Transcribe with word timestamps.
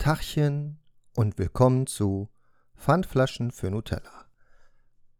Tachchen 0.00 0.78
und 1.14 1.36
willkommen 1.36 1.86
zu 1.86 2.30
Pfandflaschen 2.74 3.50
für 3.50 3.70
Nutella. 3.70 4.30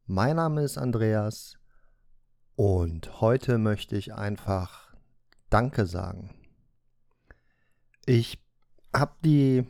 Mein 0.06 0.37
Name 0.37 0.62
ist 0.62 0.79
Andreas 0.79 1.58
und 2.57 3.21
heute 3.21 3.58
möchte 3.58 3.99
ich 3.99 4.15
einfach 4.15 4.95
Danke 5.51 5.85
sagen. 5.85 6.35
Ich 8.07 8.43
habe 8.96 9.12
die 9.23 9.66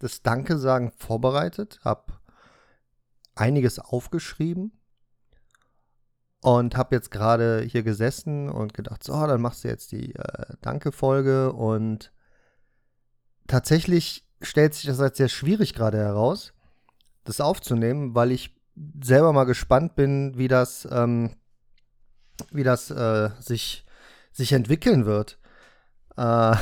das 0.00 0.22
Danke 0.22 0.58
sagen 0.58 0.90
vorbereitet, 0.90 1.78
habe 1.84 2.18
einiges 3.36 3.78
aufgeschrieben 3.78 4.72
und 6.42 6.76
habe 6.76 6.96
jetzt 6.96 7.12
gerade 7.12 7.60
hier 7.60 7.84
gesessen 7.84 8.48
und 8.48 8.74
gedacht, 8.74 9.04
so, 9.04 9.12
dann 9.12 9.40
machst 9.40 9.62
du 9.62 9.68
jetzt 9.68 9.92
die 9.92 10.16
äh, 10.16 10.56
Danke-Folge 10.62 11.52
und 11.52 12.10
tatsächlich 13.46 14.24
stellt 14.40 14.74
sich 14.74 14.86
das 14.86 15.00
als 15.00 15.16
sehr 15.16 15.28
schwierig 15.28 15.74
gerade 15.74 15.98
heraus, 15.98 16.52
das 17.24 17.40
aufzunehmen, 17.40 18.14
weil 18.14 18.32
ich 18.32 18.54
selber 19.02 19.32
mal 19.32 19.44
gespannt 19.44 19.96
bin, 19.96 20.36
wie 20.36 20.48
das, 20.48 20.86
ähm, 20.90 21.34
wie 22.50 22.62
das 22.62 22.90
äh, 22.90 23.30
sich, 23.40 23.86
sich 24.32 24.52
entwickeln 24.52 25.06
wird. 25.06 25.38
Äh, 26.16 26.56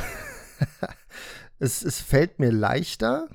es, 1.58 1.82
es 1.82 2.00
fällt 2.00 2.38
mir 2.38 2.52
leichter, 2.52 3.28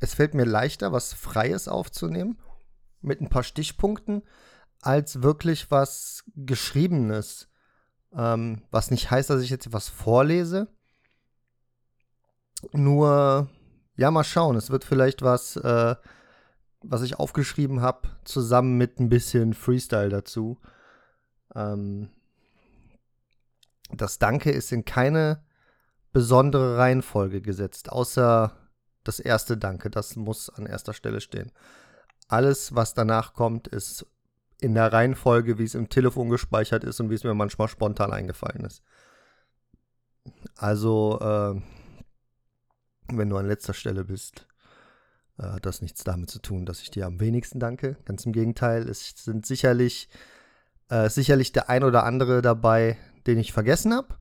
es 0.00 0.14
fällt 0.14 0.34
mir 0.34 0.44
leichter, 0.44 0.92
was 0.92 1.12
Freies 1.12 1.68
aufzunehmen, 1.68 2.38
mit 3.00 3.20
ein 3.20 3.28
paar 3.28 3.42
Stichpunkten, 3.42 4.22
als 4.80 5.22
wirklich 5.22 5.70
was 5.70 6.24
Geschriebenes. 6.36 7.48
Ähm, 8.12 8.62
was 8.70 8.90
nicht 8.90 9.10
heißt, 9.10 9.30
dass 9.30 9.42
ich 9.42 9.50
jetzt 9.50 9.72
was 9.72 9.88
vorlese, 9.88 10.68
nur, 12.72 13.48
ja, 13.96 14.10
mal 14.10 14.24
schauen. 14.24 14.56
Es 14.56 14.70
wird 14.70 14.84
vielleicht 14.84 15.22
was, 15.22 15.56
äh, 15.56 15.96
was 16.82 17.02
ich 17.02 17.18
aufgeschrieben 17.18 17.80
habe, 17.80 18.08
zusammen 18.24 18.76
mit 18.76 19.00
ein 19.00 19.08
bisschen 19.08 19.54
Freestyle 19.54 20.08
dazu. 20.08 20.58
Ähm, 21.54 22.10
das 23.90 24.18
Danke 24.18 24.50
ist 24.50 24.72
in 24.72 24.84
keine 24.84 25.44
besondere 26.12 26.78
Reihenfolge 26.78 27.40
gesetzt, 27.40 27.90
außer 27.90 28.52
das 29.04 29.20
erste 29.20 29.56
Danke. 29.56 29.90
Das 29.90 30.16
muss 30.16 30.50
an 30.50 30.66
erster 30.66 30.92
Stelle 30.92 31.20
stehen. 31.20 31.52
Alles, 32.28 32.74
was 32.74 32.94
danach 32.94 33.34
kommt, 33.34 33.68
ist 33.68 34.06
in 34.60 34.74
der 34.74 34.92
Reihenfolge, 34.92 35.58
wie 35.58 35.64
es 35.64 35.74
im 35.74 35.88
Telefon 35.88 36.30
gespeichert 36.30 36.82
ist 36.84 37.00
und 37.00 37.10
wie 37.10 37.14
es 37.14 37.24
mir 37.24 37.34
manchmal 37.34 37.68
spontan 37.68 38.12
eingefallen 38.12 38.64
ist. 38.64 38.82
Also, 40.56 41.18
äh, 41.20 41.60
wenn 43.12 43.30
du 43.30 43.36
an 43.36 43.46
letzter 43.46 43.74
Stelle 43.74 44.04
bist, 44.04 44.46
äh, 45.38 45.44
hat 45.44 45.66
das 45.66 45.82
nichts 45.82 46.04
damit 46.04 46.30
zu 46.30 46.40
tun, 46.40 46.66
dass 46.66 46.80
ich 46.80 46.90
dir 46.90 47.06
am 47.06 47.20
wenigsten 47.20 47.60
danke. 47.60 47.96
Ganz 48.04 48.24
im 48.26 48.32
Gegenteil, 48.32 48.88
es 48.88 49.14
sind 49.16 49.46
sicherlich, 49.46 50.08
äh, 50.88 51.08
sicherlich 51.08 51.52
der 51.52 51.68
ein 51.68 51.84
oder 51.84 52.04
andere 52.04 52.42
dabei, 52.42 52.96
den 53.26 53.38
ich 53.38 53.52
vergessen 53.52 53.94
habe. 53.94 54.16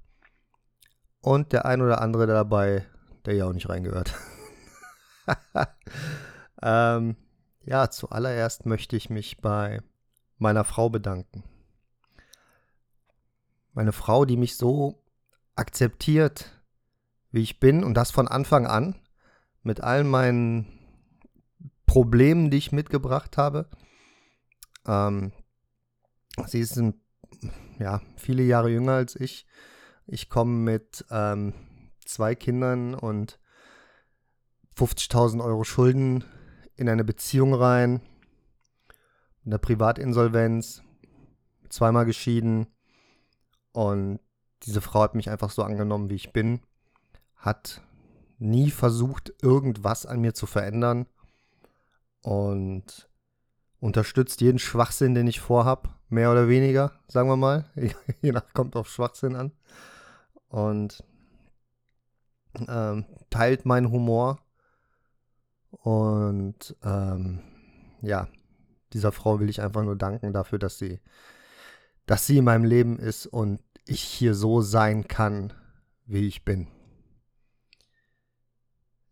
Und 1.21 1.53
der 1.53 1.65
ein 1.65 1.81
oder 1.81 2.01
andere 2.01 2.27
dabei, 2.27 2.85
der 3.25 3.35
ja 3.35 3.45
auch 3.45 3.53
nicht 3.53 3.69
reingehört. 3.69 4.13
ähm, 6.61 7.15
ja, 7.63 7.89
zuallererst 7.89 8.65
möchte 8.67 8.95
ich 8.95 9.09
mich 9.09 9.37
bei 9.37 9.81
meiner 10.37 10.63
Frau 10.63 10.89
bedanken. 10.89 11.43
Meine 13.73 13.91
Frau, 13.91 14.25
die 14.25 14.37
mich 14.37 14.55
so 14.55 15.03
akzeptiert, 15.55 16.54
wie 17.35 17.41
ich 17.41 17.59
bin 17.59 17.83
und 17.83 17.95
das 17.95 18.11
von 18.11 18.29
Anfang 18.29 18.65
an 18.65 18.95
mit 19.61 19.81
all 19.81 20.05
meinen 20.05 20.67
Problemen, 21.85 22.49
die 22.49 22.57
ich 22.57 22.71
mitgebracht 22.71 23.37
habe. 23.37 23.69
Ähm, 24.87 25.33
sie 26.47 26.61
ist 26.61 26.77
ein, 26.77 26.93
ja, 27.77 28.01
viele 28.15 28.41
Jahre 28.41 28.69
jünger 28.69 28.93
als 28.93 29.17
ich. 29.17 29.45
Ich 30.07 30.29
komme 30.29 30.53
mit 30.53 31.03
ähm, 31.11 31.53
zwei 32.05 32.35
Kindern 32.35 32.93
und 32.93 33.37
50.000 34.77 35.43
Euro 35.43 35.65
Schulden 35.65 36.23
in 36.77 36.87
eine 36.87 37.03
Beziehung 37.03 37.53
rein, 37.53 37.99
in 39.43 39.51
der 39.51 39.57
Privatinsolvenz, 39.57 40.83
zweimal 41.67 42.05
geschieden 42.05 42.67
und 43.73 44.21
diese 44.63 44.79
Frau 44.79 45.01
hat 45.01 45.15
mich 45.15 45.29
einfach 45.29 45.49
so 45.49 45.63
angenommen, 45.63 46.09
wie 46.09 46.15
ich 46.15 46.31
bin 46.31 46.61
hat 47.37 47.81
nie 48.37 48.71
versucht, 48.71 49.33
irgendwas 49.41 50.05
an 50.05 50.19
mir 50.21 50.33
zu 50.33 50.45
verändern 50.45 51.05
und 52.21 53.09
unterstützt 53.79 54.41
jeden 54.41 54.59
Schwachsinn, 54.59 55.13
den 55.13 55.27
ich 55.27 55.39
vorhab, 55.39 55.99
mehr 56.09 56.31
oder 56.31 56.47
weniger, 56.47 56.91
sagen 57.07 57.29
wir 57.29 57.37
mal. 57.37 57.65
Je 58.21 58.31
nach 58.31 58.53
kommt 58.53 58.75
auf 58.75 58.89
Schwachsinn 58.89 59.35
an. 59.35 59.51
Und 60.47 61.03
ähm, 62.67 63.05
teilt 63.29 63.65
meinen 63.65 63.91
Humor. 63.91 64.39
Und 65.71 66.75
ähm, 66.83 67.41
ja, 68.01 68.27
dieser 68.93 69.11
Frau 69.11 69.39
will 69.39 69.49
ich 69.49 69.61
einfach 69.61 69.83
nur 69.83 69.95
danken 69.95 70.33
dafür, 70.33 70.59
dass 70.59 70.77
sie, 70.77 70.99
dass 72.05 72.25
sie 72.25 72.37
in 72.37 72.45
meinem 72.45 72.63
Leben 72.63 72.97
ist 72.97 73.27
und 73.27 73.61
ich 73.85 74.01
hier 74.01 74.33
so 74.33 74.61
sein 74.61 75.07
kann, 75.07 75.53
wie 76.05 76.27
ich 76.27 76.45
bin. 76.45 76.67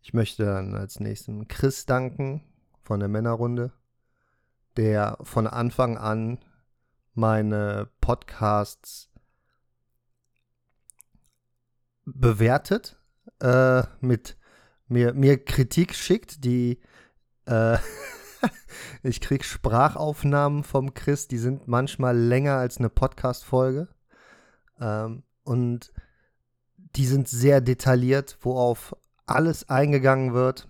Ich 0.04 0.12
möchte 0.12 0.44
dann 0.44 0.74
als 0.74 1.00
nächsten 1.00 1.48
Chris 1.48 1.86
danken 1.86 2.44
von 2.82 3.00
der 3.00 3.08
Männerrunde, 3.08 3.72
der 4.76 5.16
von 5.22 5.46
Anfang 5.46 5.96
an 5.96 6.44
meine 7.14 7.88
Podcasts 8.02 9.10
bewertet, 12.04 13.00
äh, 13.40 13.84
mit 14.00 14.36
mir, 14.88 15.14
mir 15.14 15.42
Kritik 15.42 15.94
schickt, 15.94 16.44
die 16.44 16.82
äh, 17.46 17.78
ich 19.02 19.22
krieg 19.22 19.42
Sprachaufnahmen 19.42 20.64
vom 20.64 20.92
Chris, 20.92 21.28
die 21.28 21.38
sind 21.38 21.66
manchmal 21.66 22.14
länger 22.14 22.58
als 22.58 22.76
eine 22.76 22.90
Podcast-Folge. 22.90 23.88
Ähm, 24.78 25.22
und 25.44 25.94
die 26.76 27.06
sind 27.06 27.26
sehr 27.26 27.62
detailliert, 27.62 28.36
worauf 28.42 28.94
alles 29.26 29.68
eingegangen 29.68 30.34
wird, 30.34 30.68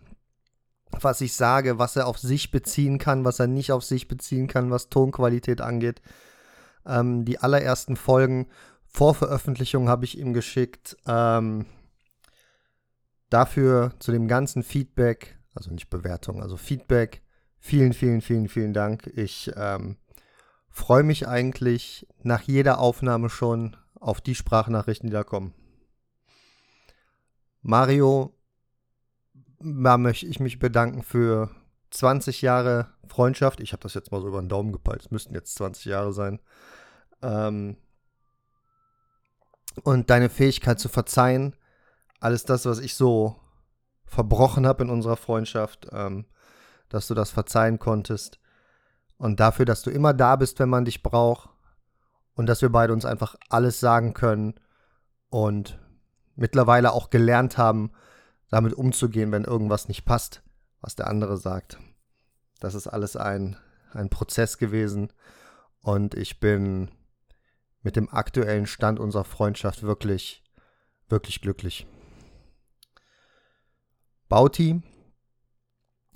was 0.90 1.20
ich 1.20 1.34
sage, 1.34 1.78
was 1.78 1.96
er 1.96 2.06
auf 2.06 2.18
sich 2.18 2.50
beziehen 2.50 2.98
kann, 2.98 3.24
was 3.24 3.40
er 3.40 3.46
nicht 3.46 3.72
auf 3.72 3.84
sich 3.84 4.08
beziehen 4.08 4.46
kann, 4.46 4.70
was 4.70 4.88
Tonqualität 4.88 5.60
angeht. 5.60 6.00
Ähm, 6.86 7.24
die 7.24 7.38
allerersten 7.38 7.96
Folgen 7.96 8.46
vor 8.86 9.14
Veröffentlichung 9.14 9.88
habe 9.88 10.04
ich 10.04 10.18
ihm 10.18 10.32
geschickt. 10.32 10.96
Ähm, 11.06 11.66
dafür 13.30 13.92
zu 13.98 14.12
dem 14.12 14.28
ganzen 14.28 14.62
Feedback, 14.62 15.36
also 15.54 15.70
nicht 15.70 15.90
Bewertung, 15.90 16.42
also 16.42 16.56
Feedback. 16.56 17.22
Vielen, 17.58 17.92
vielen, 17.92 18.20
vielen, 18.20 18.48
vielen 18.48 18.74
Dank. 18.74 19.06
Ich 19.16 19.50
ähm, 19.56 19.96
freue 20.68 21.02
mich 21.02 21.26
eigentlich 21.26 22.06
nach 22.22 22.42
jeder 22.42 22.78
Aufnahme 22.78 23.30
schon 23.30 23.76
auf 23.98 24.20
die 24.20 24.34
Sprachnachrichten, 24.34 25.08
die 25.08 25.14
da 25.14 25.24
kommen. 25.24 25.54
Mario 27.62 28.33
da 29.64 29.96
möchte 29.96 30.26
ich 30.26 30.40
mich 30.40 30.58
bedanken 30.58 31.02
für 31.02 31.50
20 31.90 32.42
Jahre 32.42 32.88
Freundschaft. 33.08 33.60
Ich 33.60 33.72
habe 33.72 33.82
das 33.82 33.94
jetzt 33.94 34.12
mal 34.12 34.20
so 34.20 34.28
über 34.28 34.42
den 34.42 34.48
Daumen 34.48 34.72
gepeilt. 34.72 35.02
Es 35.02 35.10
müssten 35.10 35.34
jetzt 35.34 35.54
20 35.54 35.86
Jahre 35.86 36.12
sein. 36.12 36.40
Ähm 37.22 37.76
und 39.82 40.10
deine 40.10 40.28
Fähigkeit 40.28 40.78
zu 40.78 40.88
verzeihen. 40.88 41.56
Alles 42.20 42.44
das, 42.44 42.66
was 42.66 42.78
ich 42.78 42.94
so 42.94 43.36
verbrochen 44.04 44.66
habe 44.66 44.84
in 44.84 44.90
unserer 44.90 45.16
Freundschaft, 45.16 45.88
ähm, 45.92 46.26
dass 46.88 47.08
du 47.08 47.14
das 47.14 47.30
verzeihen 47.30 47.78
konntest. 47.78 48.38
Und 49.16 49.40
dafür, 49.40 49.64
dass 49.64 49.82
du 49.82 49.90
immer 49.90 50.12
da 50.12 50.36
bist, 50.36 50.58
wenn 50.58 50.68
man 50.68 50.84
dich 50.84 51.02
braucht. 51.02 51.48
Und 52.34 52.46
dass 52.46 52.62
wir 52.62 52.70
beide 52.70 52.92
uns 52.92 53.04
einfach 53.04 53.36
alles 53.48 53.80
sagen 53.80 54.12
können. 54.12 54.54
Und 55.30 55.78
mittlerweile 56.36 56.92
auch 56.92 57.10
gelernt 57.10 57.56
haben, 57.56 57.92
damit 58.54 58.74
umzugehen, 58.74 59.32
wenn 59.32 59.42
irgendwas 59.42 59.88
nicht 59.88 60.04
passt, 60.04 60.44
was 60.80 60.94
der 60.94 61.08
andere 61.08 61.36
sagt. 61.36 61.76
Das 62.60 62.76
ist 62.76 62.86
alles 62.86 63.16
ein, 63.16 63.56
ein 63.90 64.10
Prozess 64.10 64.58
gewesen 64.58 65.12
und 65.80 66.14
ich 66.14 66.38
bin 66.38 66.88
mit 67.82 67.96
dem 67.96 68.08
aktuellen 68.08 68.68
Stand 68.68 69.00
unserer 69.00 69.24
Freundschaft 69.24 69.82
wirklich, 69.82 70.44
wirklich 71.08 71.40
glücklich. 71.40 71.88
Bauti, 74.28 74.84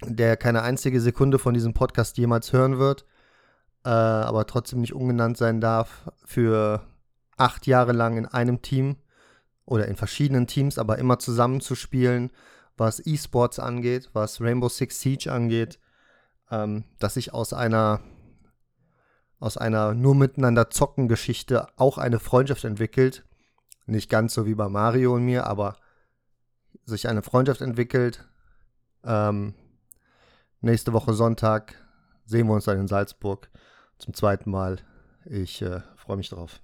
der 0.05 0.37
keine 0.37 0.62
einzige 0.62 1.00
Sekunde 1.00 1.41
von 1.41 1.55
diesem 1.55 1.75
Podcast 1.75 2.19
jemals 2.19 2.52
hören 2.52 2.79
wird, 2.79 3.05
äh, 3.84 3.88
aber 3.88 4.46
trotzdem 4.46 4.81
nicht 4.81 4.94
ungenannt 4.94 5.37
sein 5.37 5.61
darf, 5.61 6.08
für 6.25 6.87
acht 7.37 7.67
Jahre 7.67 7.91
lang 7.91 8.17
in 8.17 8.26
einem 8.26 8.62
Team 8.62 8.99
oder 9.69 9.87
in 9.87 9.97
verschiedenen 9.97 10.47
Teams, 10.47 10.79
aber 10.79 10.99
immer 10.99 11.19
zusammenzuspielen 11.19 12.31
was 12.79 13.05
E-Sports 13.05 13.59
angeht, 13.59 14.11
was 14.12 14.41
Rainbow 14.41 14.69
Six 14.69 15.00
Siege 15.00 15.32
angeht, 15.32 15.79
ähm, 16.50 16.85
dass 16.99 17.15
sich 17.15 17.35
aus 17.35 17.53
einer 17.53 18.00
aus 19.41 19.56
einer 19.56 19.94
nur 19.94 20.17
miteinander 20.17 20.69
zocken 20.70 21.06
Geschichte 21.06 21.69
auch 21.76 21.97
eine 21.99 22.19
Freundschaft 22.19 22.65
entwickelt. 22.65 23.25
Nicht 23.87 24.11
ganz 24.11 24.35
so 24.35 24.47
wie 24.47 24.55
bei 24.55 24.69
Mario 24.69 25.15
und 25.15 25.25
mir, 25.25 25.47
aber 25.47 25.76
sich 26.85 27.09
eine 27.09 27.23
Freundschaft 27.23 27.61
entwickelt. 27.61 28.29
Ähm, 29.05 29.55
nächste 30.61 30.93
Woche 30.93 31.15
Sonntag 31.15 31.75
sehen 32.25 32.49
wir 32.49 32.55
uns 32.55 32.65
dann 32.65 32.81
in 32.81 32.88
Salzburg 32.88 33.49
zum 33.99 34.12
zweiten 34.12 34.50
Mal. 34.50 34.79
Ich 35.25 35.62
äh, 35.62 35.82
freue 35.94 36.17
mich 36.17 36.31
drauf. 36.31 36.61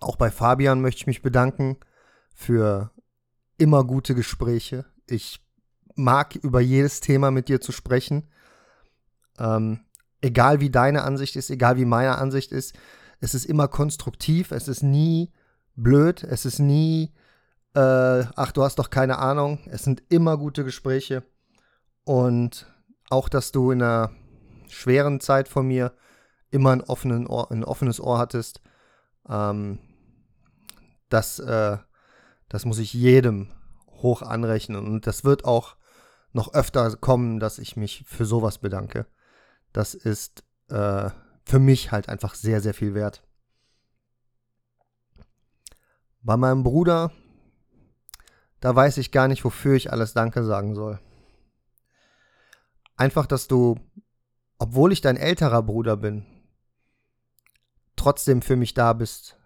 Auch 0.00 0.16
bei 0.16 0.30
Fabian 0.30 0.80
möchte 0.80 1.00
ich 1.00 1.06
mich 1.06 1.22
bedanken 1.22 1.78
für 2.34 2.90
immer 3.58 3.84
gute 3.84 4.14
Gespräche. 4.14 4.84
Ich 5.06 5.44
mag 5.94 6.36
über 6.36 6.60
jedes 6.60 7.00
Thema 7.00 7.30
mit 7.30 7.48
dir 7.48 7.60
zu 7.60 7.72
sprechen. 7.72 8.28
Ähm, 9.38 9.80
egal 10.20 10.60
wie 10.60 10.70
deine 10.70 11.02
Ansicht 11.02 11.36
ist, 11.36 11.50
egal 11.50 11.76
wie 11.76 11.84
meine 11.84 12.18
Ansicht 12.18 12.52
ist, 12.52 12.74
es 13.20 13.34
ist 13.34 13.46
immer 13.46 13.68
konstruktiv, 13.68 14.50
es 14.50 14.68
ist 14.68 14.82
nie 14.82 15.32
blöd, 15.74 16.22
es 16.22 16.44
ist 16.44 16.58
nie, 16.58 17.14
äh, 17.74 18.24
ach, 18.36 18.52
du 18.52 18.62
hast 18.62 18.78
doch 18.78 18.90
keine 18.90 19.18
Ahnung. 19.18 19.60
Es 19.66 19.84
sind 19.84 20.02
immer 20.08 20.36
gute 20.36 20.64
Gespräche. 20.64 21.22
Und 22.04 22.66
auch, 23.08 23.28
dass 23.28 23.52
du 23.52 23.70
in 23.70 23.82
einer 23.82 24.12
schweren 24.68 25.20
Zeit 25.20 25.48
von 25.48 25.66
mir 25.66 25.92
immer 26.50 26.72
ein, 26.72 26.82
Ohr, 26.82 27.50
ein 27.50 27.64
offenes 27.64 28.00
Ohr 28.00 28.18
hattest, 28.18 28.60
ähm, 29.28 29.78
das, 31.08 31.38
äh, 31.38 31.78
das 32.48 32.64
muss 32.64 32.78
ich 32.78 32.92
jedem 32.92 33.52
hoch 33.88 34.22
anrechnen. 34.22 34.84
Und 34.86 35.06
das 35.06 35.24
wird 35.24 35.44
auch 35.44 35.76
noch 36.32 36.52
öfter 36.54 36.96
kommen, 36.96 37.40
dass 37.40 37.58
ich 37.58 37.76
mich 37.76 38.04
für 38.06 38.24
sowas 38.24 38.58
bedanke. 38.58 39.06
Das 39.72 39.94
ist 39.94 40.44
äh, 40.68 41.10
für 41.44 41.58
mich 41.58 41.92
halt 41.92 42.08
einfach 42.08 42.34
sehr, 42.34 42.60
sehr 42.60 42.74
viel 42.74 42.94
wert. 42.94 43.22
Bei 46.22 46.36
meinem 46.36 46.64
Bruder, 46.64 47.12
da 48.60 48.74
weiß 48.74 48.98
ich 48.98 49.12
gar 49.12 49.28
nicht, 49.28 49.44
wofür 49.44 49.76
ich 49.76 49.92
alles 49.92 50.12
Danke 50.12 50.44
sagen 50.44 50.74
soll. 50.74 50.98
Einfach, 52.96 53.26
dass 53.26 53.46
du, 53.46 53.78
obwohl 54.58 54.92
ich 54.92 55.00
dein 55.00 55.16
älterer 55.16 55.62
Bruder 55.62 55.96
bin, 55.96 56.26
trotzdem 57.94 58.42
für 58.42 58.56
mich 58.56 58.74
da 58.74 58.92
bist, 58.92 59.38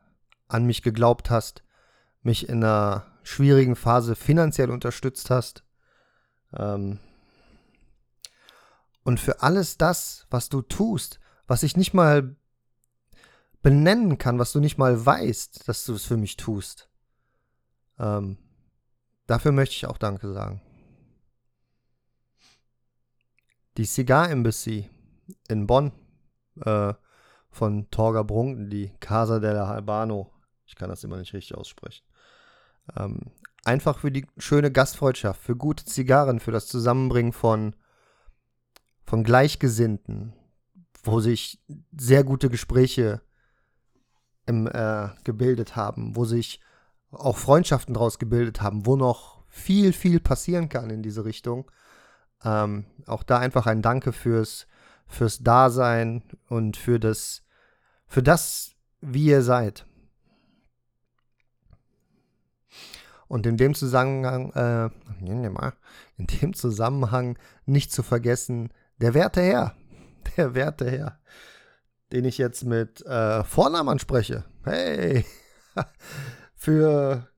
an 0.50 0.66
mich 0.66 0.82
geglaubt 0.82 1.30
hast, 1.30 1.62
mich 2.22 2.48
in 2.48 2.62
einer 2.62 3.06
schwierigen 3.22 3.76
Phase 3.76 4.16
finanziell 4.16 4.70
unterstützt 4.70 5.30
hast. 5.30 5.64
Ähm 6.52 6.98
und 9.02 9.20
für 9.20 9.42
alles 9.42 9.78
das, 9.78 10.26
was 10.30 10.48
du 10.48 10.62
tust, 10.62 11.20
was 11.46 11.62
ich 11.62 11.76
nicht 11.76 11.94
mal 11.94 12.36
benennen 13.62 14.18
kann, 14.18 14.38
was 14.38 14.52
du 14.52 14.60
nicht 14.60 14.78
mal 14.78 15.04
weißt, 15.04 15.68
dass 15.68 15.84
du 15.84 15.94
es 15.94 16.04
für 16.04 16.16
mich 16.16 16.36
tust. 16.36 16.88
Ähm 17.98 18.38
dafür 19.26 19.52
möchte 19.52 19.74
ich 19.74 19.86
auch 19.86 19.98
Danke 19.98 20.32
sagen. 20.32 20.60
Die 23.76 23.84
Cigar 23.84 24.30
Embassy 24.30 24.90
in 25.48 25.66
Bonn 25.66 25.92
äh, 26.64 26.94
von 27.50 27.90
Torga 27.90 28.22
Brunken, 28.22 28.70
die 28.70 28.92
Casa 29.00 29.38
della 29.38 29.70
Albano, 29.70 30.32
ich 30.70 30.76
kann 30.76 30.88
das 30.88 31.02
immer 31.02 31.16
nicht 31.16 31.34
richtig 31.34 31.56
aussprechen. 31.56 32.04
Ähm, 32.96 33.32
einfach 33.64 33.98
für 33.98 34.12
die 34.12 34.24
schöne 34.38 34.70
Gastfreundschaft, 34.70 35.42
für 35.42 35.56
gute 35.56 35.84
Zigarren, 35.84 36.38
für 36.38 36.52
das 36.52 36.68
Zusammenbringen 36.68 37.32
von, 37.32 37.74
von 39.04 39.24
Gleichgesinnten, 39.24 40.32
wo 41.02 41.18
sich 41.18 41.60
sehr 41.90 42.22
gute 42.22 42.48
Gespräche 42.48 43.20
im, 44.46 44.68
äh, 44.68 45.08
gebildet 45.24 45.74
haben, 45.74 46.14
wo 46.14 46.24
sich 46.24 46.60
auch 47.10 47.36
Freundschaften 47.36 47.94
daraus 47.94 48.20
gebildet 48.20 48.62
haben, 48.62 48.86
wo 48.86 48.94
noch 48.94 49.42
viel, 49.48 49.92
viel 49.92 50.20
passieren 50.20 50.68
kann 50.68 50.88
in 50.88 51.02
diese 51.02 51.24
Richtung. 51.24 51.68
Ähm, 52.44 52.86
auch 53.06 53.24
da 53.24 53.40
einfach 53.40 53.66
ein 53.66 53.82
Danke 53.82 54.12
fürs, 54.12 54.68
fürs 55.08 55.40
Dasein 55.40 56.22
und 56.46 56.76
für 56.76 57.00
das, 57.00 57.42
für 58.06 58.22
das, 58.22 58.76
wie 59.00 59.26
ihr 59.26 59.42
seid. 59.42 59.84
Und 63.30 63.46
in 63.46 63.56
dem 63.56 63.74
Zusammenhang, 63.74 64.50
äh, 64.54 64.90
in 65.20 66.26
dem 66.26 66.52
Zusammenhang 66.52 67.38
nicht 67.64 67.92
zu 67.92 68.02
vergessen, 68.02 68.72
der 69.00 69.14
werte 69.14 69.40
Herr, 69.40 69.76
der 70.36 70.56
werte 70.56 70.90
Herr, 70.90 71.20
den 72.10 72.24
ich 72.24 72.38
jetzt 72.38 72.64
mit 72.64 73.06
äh, 73.06 73.44
Vornamen 73.44 73.88
anspreche. 73.88 74.46
Hey, 74.64 75.24
für 76.56 77.28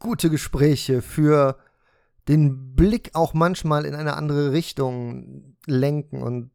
gute 0.00 0.28
Gespräche, 0.28 1.00
für 1.00 1.56
den 2.28 2.76
Blick 2.76 3.12
auch 3.14 3.32
manchmal 3.32 3.86
in 3.86 3.94
eine 3.94 4.18
andere 4.18 4.52
Richtung 4.52 5.56
lenken 5.64 6.22
und 6.22 6.50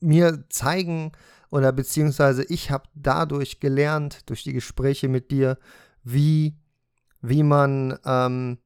mir 0.00 0.42
zeigen 0.48 1.12
oder 1.52 1.70
beziehungsweise 1.70 2.42
ich 2.48 2.72
habe 2.72 2.88
dadurch 2.96 3.60
gelernt, 3.60 4.28
durch 4.28 4.42
die 4.42 4.54
Gespräche 4.54 5.06
mit 5.06 5.30
dir, 5.30 5.56
wie 6.02 6.58
wie 7.26 7.42
man, 7.42 7.98
ähm, 8.04 8.58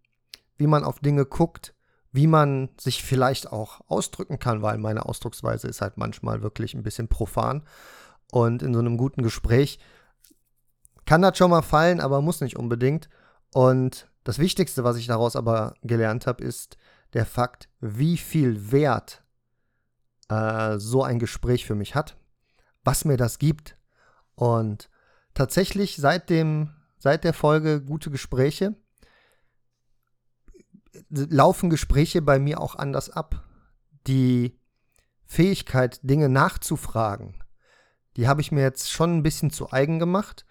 wie 0.56 0.66
man 0.66 0.82
auf 0.82 0.98
Dinge 0.98 1.24
guckt, 1.24 1.74
wie 2.10 2.26
man 2.26 2.70
sich 2.78 3.04
vielleicht 3.04 3.52
auch 3.52 3.80
ausdrücken 3.86 4.40
kann, 4.40 4.62
weil 4.62 4.78
meine 4.78 5.06
Ausdrucksweise 5.06 5.68
ist 5.68 5.80
halt 5.80 5.96
manchmal 5.96 6.42
wirklich 6.42 6.74
ein 6.74 6.82
bisschen 6.82 7.06
profan. 7.06 7.62
Und 8.32 8.62
in 8.62 8.74
so 8.74 8.80
einem 8.80 8.96
guten 8.96 9.22
Gespräch 9.22 9.78
kann 11.06 11.22
das 11.22 11.38
schon 11.38 11.50
mal 11.50 11.62
fallen, 11.62 12.00
aber 12.00 12.20
muss 12.20 12.40
nicht 12.40 12.56
unbedingt. 12.56 13.08
Und 13.54 14.08
das 14.24 14.40
Wichtigste, 14.40 14.82
was 14.82 14.96
ich 14.96 15.06
daraus 15.06 15.36
aber 15.36 15.74
gelernt 15.82 16.26
habe, 16.26 16.42
ist 16.42 16.76
der 17.12 17.26
Fakt, 17.26 17.68
wie 17.80 18.16
viel 18.16 18.72
Wert 18.72 19.22
äh, 20.28 20.78
so 20.78 21.04
ein 21.04 21.20
Gespräch 21.20 21.64
für 21.64 21.76
mich 21.76 21.94
hat, 21.94 22.16
was 22.82 23.04
mir 23.04 23.16
das 23.16 23.38
gibt. 23.38 23.76
Und 24.34 24.90
tatsächlich 25.32 25.96
seit 25.96 26.28
dem 26.28 26.74
seit 26.98 27.24
der 27.24 27.32
Folge 27.32 27.80
Gute 27.80 28.10
Gespräche 28.10 28.74
laufen 31.10 31.70
Gespräche 31.70 32.22
bei 32.22 32.38
mir 32.38 32.60
auch 32.60 32.74
anders 32.74 33.10
ab. 33.10 33.44
Die 34.06 34.58
Fähigkeit, 35.24 36.00
Dinge 36.02 36.28
nachzufragen, 36.28 37.42
die 38.16 38.28
habe 38.28 38.40
ich 38.40 38.52
mir 38.52 38.62
jetzt 38.62 38.90
schon 38.90 39.18
ein 39.18 39.22
bisschen 39.22 39.50
zu 39.50 39.70
eigen 39.70 39.98
gemacht 39.98 40.46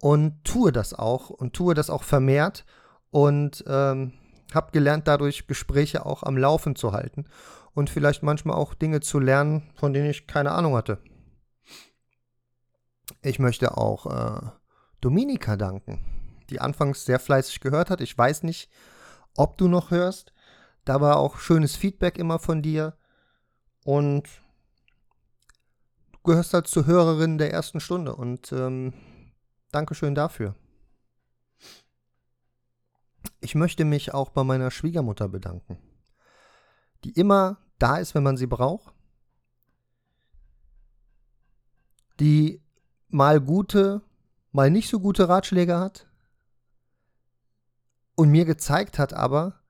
und 0.00 0.44
tue 0.44 0.72
das 0.72 0.94
auch 0.94 1.30
und 1.30 1.54
tue 1.54 1.74
das 1.74 1.90
auch 1.90 2.02
vermehrt 2.02 2.64
und 3.10 3.64
ähm, 3.66 4.12
habe 4.54 4.72
gelernt, 4.72 5.08
dadurch 5.08 5.46
Gespräche 5.46 6.04
auch 6.04 6.22
am 6.22 6.36
Laufen 6.36 6.76
zu 6.76 6.92
halten 6.92 7.26
und 7.72 7.88
vielleicht 7.88 8.22
manchmal 8.22 8.56
auch 8.56 8.74
Dinge 8.74 9.00
zu 9.00 9.18
lernen, 9.18 9.70
von 9.74 9.92
denen 9.92 10.10
ich 10.10 10.26
keine 10.26 10.52
Ahnung 10.52 10.76
hatte. 10.76 10.98
Ich 13.22 13.38
möchte 13.38 13.76
auch 13.76 14.06
äh, 14.06 14.50
Dominika 15.00 15.56
danken, 15.56 16.04
die 16.50 16.60
anfangs 16.60 17.04
sehr 17.04 17.18
fleißig 17.18 17.60
gehört 17.60 17.90
hat. 17.90 18.00
Ich 18.00 18.16
weiß 18.16 18.42
nicht, 18.42 18.70
ob 19.36 19.56
du 19.56 19.68
noch 19.68 19.90
hörst. 19.90 20.32
Da 20.84 21.00
war 21.00 21.16
auch 21.16 21.38
schönes 21.38 21.76
Feedback 21.76 22.18
immer 22.18 22.38
von 22.38 22.62
dir. 22.62 22.96
Und 23.84 24.28
du 26.12 26.18
gehörst 26.24 26.52
halt 26.52 26.68
zur 26.68 26.86
Hörerin 26.86 27.38
der 27.38 27.52
ersten 27.52 27.80
Stunde. 27.80 28.14
Und 28.14 28.52
ähm, 28.52 28.92
Dankeschön 29.72 30.14
dafür. 30.14 30.56
Ich 33.40 33.54
möchte 33.54 33.84
mich 33.84 34.12
auch 34.12 34.30
bei 34.30 34.44
meiner 34.44 34.70
Schwiegermutter 34.70 35.28
bedanken, 35.28 35.78
die 37.04 37.12
immer 37.12 37.58
da 37.78 37.96
ist, 37.96 38.14
wenn 38.14 38.22
man 38.22 38.36
sie 38.36 38.46
braucht, 38.46 38.92
die 42.18 42.62
mal 43.08 43.40
gute 43.40 44.02
mal 44.52 44.70
nicht 44.70 44.88
so 44.88 45.00
gute 45.00 45.28
Ratschläge 45.28 45.78
hat 45.78 46.06
und 48.14 48.30
mir 48.30 48.44
gezeigt 48.44 48.98
hat 48.98 49.12
aber, 49.12 49.60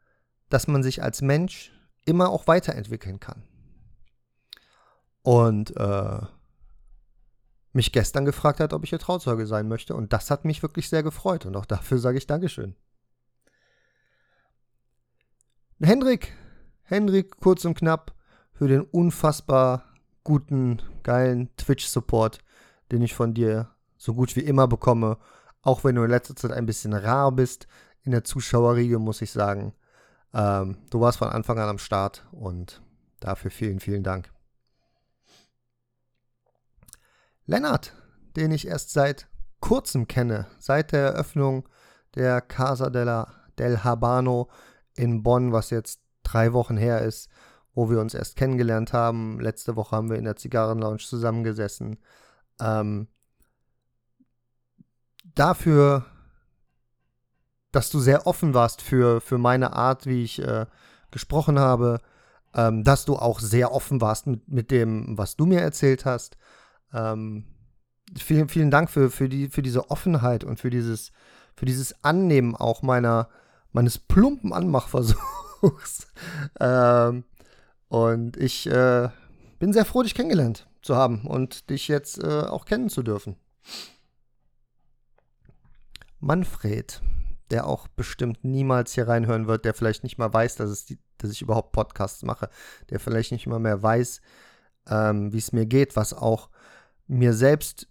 dass 0.48 0.66
man 0.66 0.82
sich 0.82 1.02
als 1.02 1.22
Mensch 1.22 1.72
immer 2.04 2.30
auch 2.30 2.46
weiterentwickeln 2.46 3.20
kann. 3.20 3.42
Und 5.22 5.76
äh, 5.76 6.20
mich 7.72 7.92
gestern 7.92 8.24
gefragt 8.24 8.60
hat, 8.60 8.72
ob 8.72 8.84
ich 8.84 8.92
ihr 8.92 8.98
Trauzeuge 8.98 9.46
sein 9.46 9.68
möchte. 9.68 9.94
Und 9.94 10.12
das 10.12 10.30
hat 10.30 10.44
mich 10.44 10.62
wirklich 10.62 10.88
sehr 10.88 11.02
gefreut. 11.02 11.46
Und 11.46 11.56
auch 11.56 11.66
dafür 11.66 11.98
sage 11.98 12.18
ich 12.18 12.26
Dankeschön. 12.26 12.74
Hendrik, 15.80 16.32
Hendrik, 16.82 17.36
kurz 17.38 17.64
und 17.64 17.74
knapp, 17.74 18.14
für 18.52 18.68
den 18.68 18.82
unfassbar 18.82 19.84
guten, 20.24 20.82
geilen 21.02 21.54
Twitch-Support, 21.56 22.40
den 22.92 23.02
ich 23.02 23.14
von 23.14 23.32
dir 23.32 23.70
so 24.00 24.14
gut 24.14 24.34
wie 24.34 24.40
immer 24.40 24.66
bekomme. 24.66 25.18
Auch 25.60 25.84
wenn 25.84 25.94
du 25.94 26.02
in 26.02 26.10
letzter 26.10 26.34
Zeit 26.34 26.52
ein 26.52 26.66
bisschen 26.66 26.94
rar 26.94 27.30
bist. 27.32 27.68
in 28.02 28.12
der 28.12 28.24
Zuschauerriege, 28.24 28.98
muss 28.98 29.20
ich 29.20 29.30
sagen. 29.30 29.74
Ähm, 30.32 30.78
du 30.88 31.00
warst 31.00 31.18
von 31.18 31.28
Anfang 31.28 31.58
an 31.58 31.68
am 31.68 31.78
Start 31.78 32.26
und 32.32 32.80
dafür 33.20 33.50
vielen, 33.50 33.78
vielen 33.78 34.02
Dank. 34.02 34.32
Lennart, 37.44 37.92
den 38.36 38.52
ich 38.52 38.66
erst 38.66 38.92
seit 38.92 39.28
kurzem 39.60 40.08
kenne, 40.08 40.46
seit 40.58 40.92
der 40.92 41.08
Eröffnung 41.08 41.68
der 42.14 42.40
Casa 42.40 42.88
della, 42.88 43.34
del 43.58 43.84
Habano 43.84 44.48
in 44.96 45.22
Bonn, 45.22 45.52
was 45.52 45.68
jetzt 45.68 46.00
drei 46.22 46.54
Wochen 46.54 46.78
her 46.78 47.02
ist, 47.02 47.28
wo 47.74 47.90
wir 47.90 48.00
uns 48.00 48.14
erst 48.14 48.36
kennengelernt 48.36 48.94
haben. 48.94 49.40
Letzte 49.40 49.76
Woche 49.76 49.94
haben 49.94 50.08
wir 50.08 50.16
in 50.16 50.24
der 50.24 50.36
Zigarrenlounge 50.36 51.00
zusammengesessen. 51.00 51.98
Ähm, 52.62 53.08
dafür, 55.34 56.04
dass 57.72 57.90
du 57.90 58.00
sehr 58.00 58.26
offen 58.26 58.54
warst 58.54 58.82
für, 58.82 59.20
für 59.20 59.38
meine 59.38 59.72
Art, 59.74 60.06
wie 60.06 60.24
ich 60.24 60.42
äh, 60.42 60.66
gesprochen 61.10 61.58
habe, 61.58 62.00
ähm, 62.54 62.84
dass 62.84 63.04
du 63.04 63.16
auch 63.16 63.40
sehr 63.40 63.72
offen 63.72 64.00
warst 64.00 64.26
mit, 64.26 64.48
mit 64.48 64.70
dem, 64.70 65.16
was 65.16 65.36
du 65.36 65.46
mir 65.46 65.60
erzählt 65.60 66.04
hast. 66.04 66.36
Ähm, 66.92 67.44
vielen, 68.18 68.48
vielen 68.48 68.70
Dank 68.70 68.90
für, 68.90 69.10
für, 69.10 69.28
die, 69.28 69.48
für 69.48 69.62
diese 69.62 69.90
Offenheit 69.90 70.44
und 70.44 70.58
für 70.58 70.70
dieses, 70.70 71.12
für 71.54 71.66
dieses 71.66 72.04
Annehmen 72.04 72.56
auch 72.56 72.82
meiner, 72.82 73.28
meines 73.72 73.98
plumpen 73.98 74.52
Anmachversuchs. 74.52 76.08
ähm, 76.60 77.24
und 77.88 78.36
ich 78.36 78.66
äh, 78.68 79.08
bin 79.58 79.72
sehr 79.72 79.84
froh, 79.84 80.02
dich 80.02 80.14
kennengelernt 80.14 80.66
zu 80.82 80.96
haben 80.96 81.26
und 81.26 81.70
dich 81.70 81.88
jetzt 81.88 82.22
äh, 82.22 82.42
auch 82.42 82.64
kennen 82.64 82.88
zu 82.88 83.02
dürfen. 83.02 83.36
Manfred, 86.20 87.02
der 87.50 87.66
auch 87.66 87.88
bestimmt 87.88 88.44
niemals 88.44 88.92
hier 88.92 89.08
reinhören 89.08 89.46
wird, 89.46 89.64
der 89.64 89.74
vielleicht 89.74 90.04
nicht 90.04 90.18
mal 90.18 90.32
weiß, 90.32 90.56
dass, 90.56 90.84
die, 90.84 90.98
dass 91.18 91.30
ich 91.30 91.42
überhaupt 91.42 91.72
Podcasts 91.72 92.22
mache, 92.22 92.48
der 92.90 93.00
vielleicht 93.00 93.32
nicht 93.32 93.46
mal 93.46 93.58
mehr 93.58 93.82
weiß, 93.82 94.20
ähm, 94.88 95.32
wie 95.32 95.38
es 95.38 95.52
mir 95.52 95.66
geht, 95.66 95.96
was 95.96 96.12
auch 96.12 96.50
mir 97.06 97.32
selbst 97.32 97.88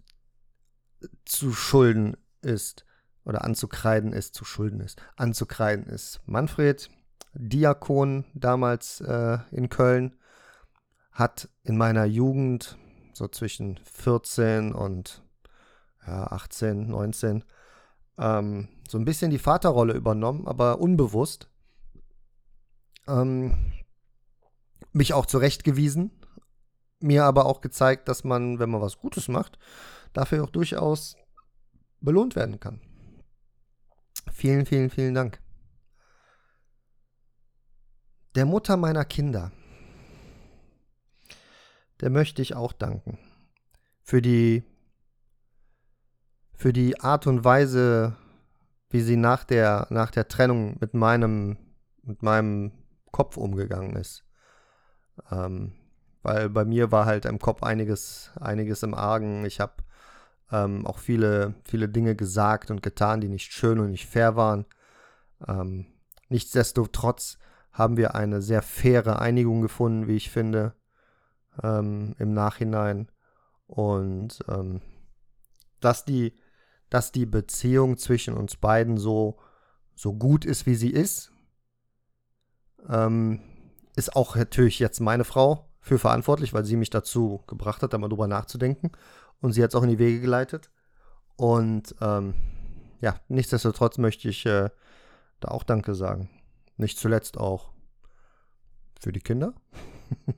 zu 1.24 1.52
schulden 1.52 2.16
ist 2.42 2.86
oder 3.24 3.44
anzukreiden 3.44 4.12
ist, 4.12 4.34
zu 4.34 4.44
schulden 4.44 4.80
ist, 4.80 5.00
anzukreiden 5.16 5.86
ist. 5.86 6.20
Manfred, 6.26 6.88
Diakon 7.34 8.24
damals 8.34 9.00
äh, 9.02 9.38
in 9.50 9.68
Köln, 9.68 10.16
hat 11.12 11.48
in 11.64 11.76
meiner 11.76 12.04
Jugend 12.04 12.78
so 13.12 13.28
zwischen 13.28 13.78
14 13.84 14.72
und 14.72 15.22
ja, 16.06 16.28
18, 16.28 16.88
19 16.88 17.44
ähm, 18.20 18.68
so 18.88 18.98
ein 18.98 19.04
bisschen 19.04 19.30
die 19.30 19.38
Vaterrolle 19.38 19.94
übernommen, 19.94 20.46
aber 20.46 20.78
unbewusst. 20.78 21.48
Ähm, 23.08 23.72
mich 24.92 25.14
auch 25.14 25.26
zurechtgewiesen, 25.26 26.10
mir 27.00 27.24
aber 27.24 27.46
auch 27.46 27.60
gezeigt, 27.60 28.08
dass 28.08 28.24
man, 28.24 28.58
wenn 28.58 28.70
man 28.70 28.80
was 28.80 28.98
Gutes 28.98 29.28
macht, 29.28 29.58
dafür 30.12 30.44
auch 30.44 30.50
durchaus 30.50 31.16
belohnt 32.00 32.36
werden 32.36 32.60
kann. 32.60 32.80
Vielen, 34.32 34.66
vielen, 34.66 34.90
vielen 34.90 35.14
Dank. 35.14 35.40
Der 38.34 38.44
Mutter 38.46 38.76
meiner 38.76 39.04
Kinder, 39.04 39.50
der 42.00 42.10
möchte 42.10 42.42
ich 42.42 42.54
auch 42.54 42.72
danken. 42.72 43.18
Für 44.02 44.22
die, 44.22 44.64
für 46.60 46.74
die 46.74 47.00
Art 47.00 47.26
und 47.26 47.42
Weise, 47.42 48.16
wie 48.90 49.00
sie 49.00 49.16
nach 49.16 49.44
der, 49.44 49.86
nach 49.88 50.10
der 50.10 50.28
Trennung 50.28 50.76
mit 50.78 50.92
meinem, 50.92 51.56
mit 52.02 52.22
meinem 52.22 52.72
Kopf 53.10 53.38
umgegangen 53.38 53.96
ist. 53.96 54.26
Ähm, 55.30 55.72
weil 56.22 56.50
bei 56.50 56.66
mir 56.66 56.92
war 56.92 57.06
halt 57.06 57.24
im 57.24 57.38
Kopf 57.38 57.62
einiges, 57.62 58.30
einiges 58.38 58.82
im 58.82 58.92
Argen. 58.92 59.46
Ich 59.46 59.58
habe 59.58 59.72
ähm, 60.52 60.86
auch 60.86 60.98
viele, 60.98 61.54
viele 61.64 61.88
Dinge 61.88 62.14
gesagt 62.14 62.70
und 62.70 62.82
getan, 62.82 63.22
die 63.22 63.28
nicht 63.28 63.54
schön 63.54 63.78
und 63.78 63.90
nicht 63.90 64.06
fair 64.06 64.36
waren. 64.36 64.66
Ähm, 65.48 65.86
nichtsdestotrotz 66.28 67.38
haben 67.72 67.96
wir 67.96 68.14
eine 68.14 68.42
sehr 68.42 68.60
faire 68.60 69.18
Einigung 69.18 69.62
gefunden, 69.62 70.08
wie 70.08 70.16
ich 70.16 70.28
finde, 70.28 70.74
ähm, 71.62 72.14
im 72.18 72.34
Nachhinein. 72.34 73.10
Und 73.66 74.40
ähm, 74.46 74.82
dass, 75.80 76.04
die, 76.04 76.34
dass 76.90 77.12
die 77.12 77.26
Beziehung 77.26 77.96
zwischen 77.96 78.34
uns 78.34 78.56
beiden 78.56 78.98
so, 78.98 79.38
so 79.94 80.12
gut 80.12 80.44
ist, 80.44 80.66
wie 80.66 80.74
sie 80.74 80.90
ist, 80.90 81.32
ähm, 82.88 83.40
ist 83.96 84.16
auch 84.16 84.36
natürlich 84.36 84.78
jetzt 84.78 85.00
meine 85.00 85.24
Frau 85.24 85.70
für 85.80 85.98
verantwortlich, 85.98 86.52
weil 86.52 86.64
sie 86.64 86.76
mich 86.76 86.90
dazu 86.90 87.42
gebracht 87.46 87.82
hat, 87.82 87.92
da 87.92 87.98
mal 87.98 88.08
drüber 88.08 88.26
nachzudenken. 88.26 88.90
Und 89.40 89.52
sie 89.52 89.62
hat 89.62 89.70
es 89.70 89.74
auch 89.74 89.82
in 89.82 89.90
die 89.90 89.98
Wege 89.98 90.20
geleitet. 90.20 90.70
Und 91.36 91.94
ähm, 92.00 92.34
ja, 93.00 93.18
nichtsdestotrotz 93.28 93.96
möchte 93.98 94.28
ich 94.28 94.44
äh, 94.44 94.68
da 95.40 95.48
auch 95.48 95.62
Danke 95.62 95.94
sagen. 95.94 96.28
Nicht 96.76 96.98
zuletzt 96.98 97.38
auch 97.38 97.72
für 99.00 99.12
die 99.12 99.20
Kinder. 99.20 99.54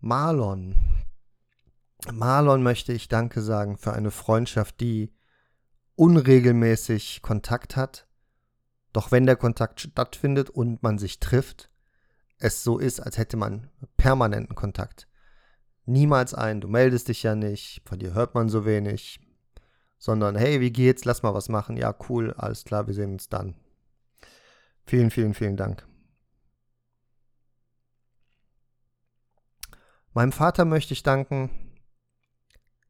Marlon. 0.00 0.93
Marlon 2.12 2.62
möchte 2.62 2.92
ich 2.92 3.08
Danke 3.08 3.40
sagen 3.40 3.78
für 3.78 3.92
eine 3.92 4.10
Freundschaft, 4.10 4.80
die 4.80 5.12
unregelmäßig 5.96 7.22
Kontakt 7.22 7.76
hat. 7.76 8.06
Doch 8.92 9.10
wenn 9.10 9.26
der 9.26 9.36
Kontakt 9.36 9.80
stattfindet 9.80 10.50
und 10.50 10.82
man 10.82 10.98
sich 10.98 11.18
trifft, 11.18 11.70
es 12.38 12.62
so 12.62 12.78
ist, 12.78 13.00
als 13.00 13.18
hätte 13.18 13.36
man 13.36 13.70
permanenten 13.96 14.54
Kontakt. 14.54 15.08
Niemals 15.86 16.34
ein, 16.34 16.60
du 16.60 16.68
meldest 16.68 17.08
dich 17.08 17.22
ja 17.22 17.34
nicht, 17.34 17.82
von 17.84 17.98
dir 17.98 18.14
hört 18.14 18.34
man 18.34 18.48
so 18.48 18.64
wenig, 18.64 19.20
sondern 19.98 20.36
hey, 20.36 20.60
wie 20.60 20.72
geht's, 20.72 21.04
lass 21.04 21.22
mal 21.22 21.34
was 21.34 21.48
machen, 21.48 21.76
ja 21.76 21.94
cool, 22.08 22.32
alles 22.34 22.64
klar, 22.64 22.86
wir 22.86 22.94
sehen 22.94 23.12
uns 23.12 23.28
dann. 23.28 23.54
Vielen, 24.86 25.10
vielen, 25.10 25.34
vielen 25.34 25.56
Dank. 25.56 25.86
Meinem 30.12 30.32
Vater 30.32 30.64
möchte 30.64 30.92
ich 30.92 31.02
danken, 31.02 31.50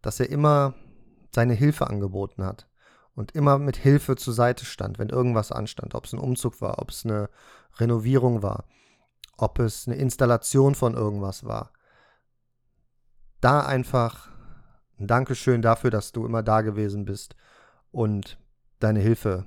dass 0.05 0.21
er 0.21 0.29
immer 0.29 0.75
seine 1.35 1.55
Hilfe 1.55 1.87
angeboten 1.87 2.45
hat 2.45 2.69
und 3.15 3.33
immer 3.33 3.59
mit 3.59 3.77
Hilfe 3.77 4.17
zur 4.17 4.35
Seite 4.35 4.67
stand, 4.67 4.99
wenn 4.99 5.09
irgendwas 5.09 5.51
anstand, 5.51 5.95
ob 5.95 6.05
es 6.05 6.13
ein 6.13 6.19
Umzug 6.19 6.61
war, 6.61 6.79
ob 6.79 6.91
es 6.91 7.05
eine 7.05 7.31
Renovierung 7.79 8.43
war, 8.43 8.65
ob 9.39 9.59
es 9.59 9.89
eine 9.89 9.97
Installation 9.97 10.75
von 10.75 10.95
irgendwas 10.95 11.45
war. 11.45 11.73
Da 13.41 13.65
einfach 13.65 14.29
ein 14.99 15.07
Dankeschön 15.07 15.63
dafür, 15.63 15.91
dass 15.91 16.13
du 16.13 16.27
immer 16.27 16.43
da 16.43 16.61
gewesen 16.61 17.07
bist 17.07 17.35
und 17.91 18.39
deine 18.79 19.01
Hilfe 19.01 19.47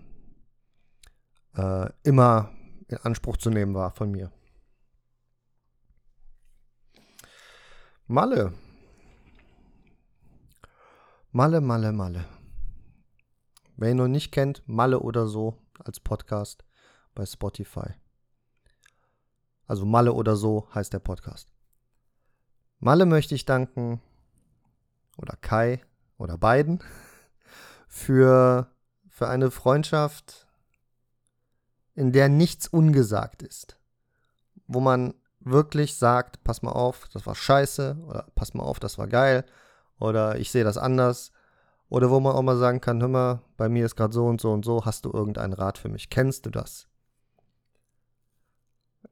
äh, 1.56 1.90
immer 2.02 2.52
in 2.88 2.98
Anspruch 2.98 3.38
zu 3.38 3.52
nehmen 3.52 3.76
war 3.76 3.92
von 3.92 4.10
mir. 4.10 4.32
Malle. 8.08 8.54
Malle, 11.32 11.60
Malle, 11.60 11.92
Malle. 11.92 12.26
Wer 13.76 13.92
ihn 13.92 13.98
noch 13.98 14.08
nicht 14.08 14.32
kennt, 14.32 14.64
Malle 14.66 15.02
oder 15.02 15.28
so 15.28 15.58
als 15.84 16.00
Podcast 16.00 16.64
bei 17.14 17.26
Spotify. 17.26 17.96
Also 19.66 19.86
Malle 19.86 20.14
oder 20.14 20.38
so 20.38 20.70
heißt 20.74 20.94
der 20.94 21.00
Podcast. 21.00 21.52
Malle 22.80 23.06
möchte 23.06 23.36
ich 23.36 23.44
danken, 23.44 24.02
oder 25.18 25.36
Kai, 25.36 25.82
oder 26.18 26.38
beiden, 26.38 26.82
für, 27.90 28.72
für 29.10 29.28
eine 29.28 29.52
Freundschaft, 29.52 30.48
in 31.94 32.14
der 32.14 32.30
nichts 32.30 32.70
ungesagt 32.70 33.44
ist. 33.44 33.78
Wo 34.66 34.80
man 34.80 35.14
wirklich 35.42 35.98
sagt, 35.98 36.42
pass 36.46 36.62
mal 36.62 36.72
auf, 36.72 37.10
das 37.10 37.26
war 37.26 37.36
scheiße, 37.36 37.98
oder 38.08 38.28
pass 38.34 38.54
mal 38.54 38.64
auf, 38.64 38.80
das 38.80 38.98
war 38.98 39.08
geil, 39.08 39.46
oder 40.00 40.38
ich 40.38 40.52
sehe 40.52 40.64
das 40.64 40.78
anders. 40.78 41.32
Oder 41.90 42.10
wo 42.10 42.20
man 42.20 42.34
auch 42.34 42.42
mal 42.42 42.58
sagen 42.58 42.82
kann, 42.82 43.02
hör 43.02 43.08
mal, 43.08 43.42
bei 43.56 43.70
mir 43.70 43.86
ist 43.86 43.96
gerade 43.96 44.14
so 44.14 44.26
und 44.26 44.42
so 44.42 44.52
und 44.52 44.66
so, 44.66 44.86
hast 44.86 45.06
du 45.06 45.12
irgendeinen 45.12 45.54
Rat 45.54 45.78
für 45.78 45.90
mich? 45.90 46.10
Kennst 46.10 46.46
du 46.46 46.50
das? 46.50 46.88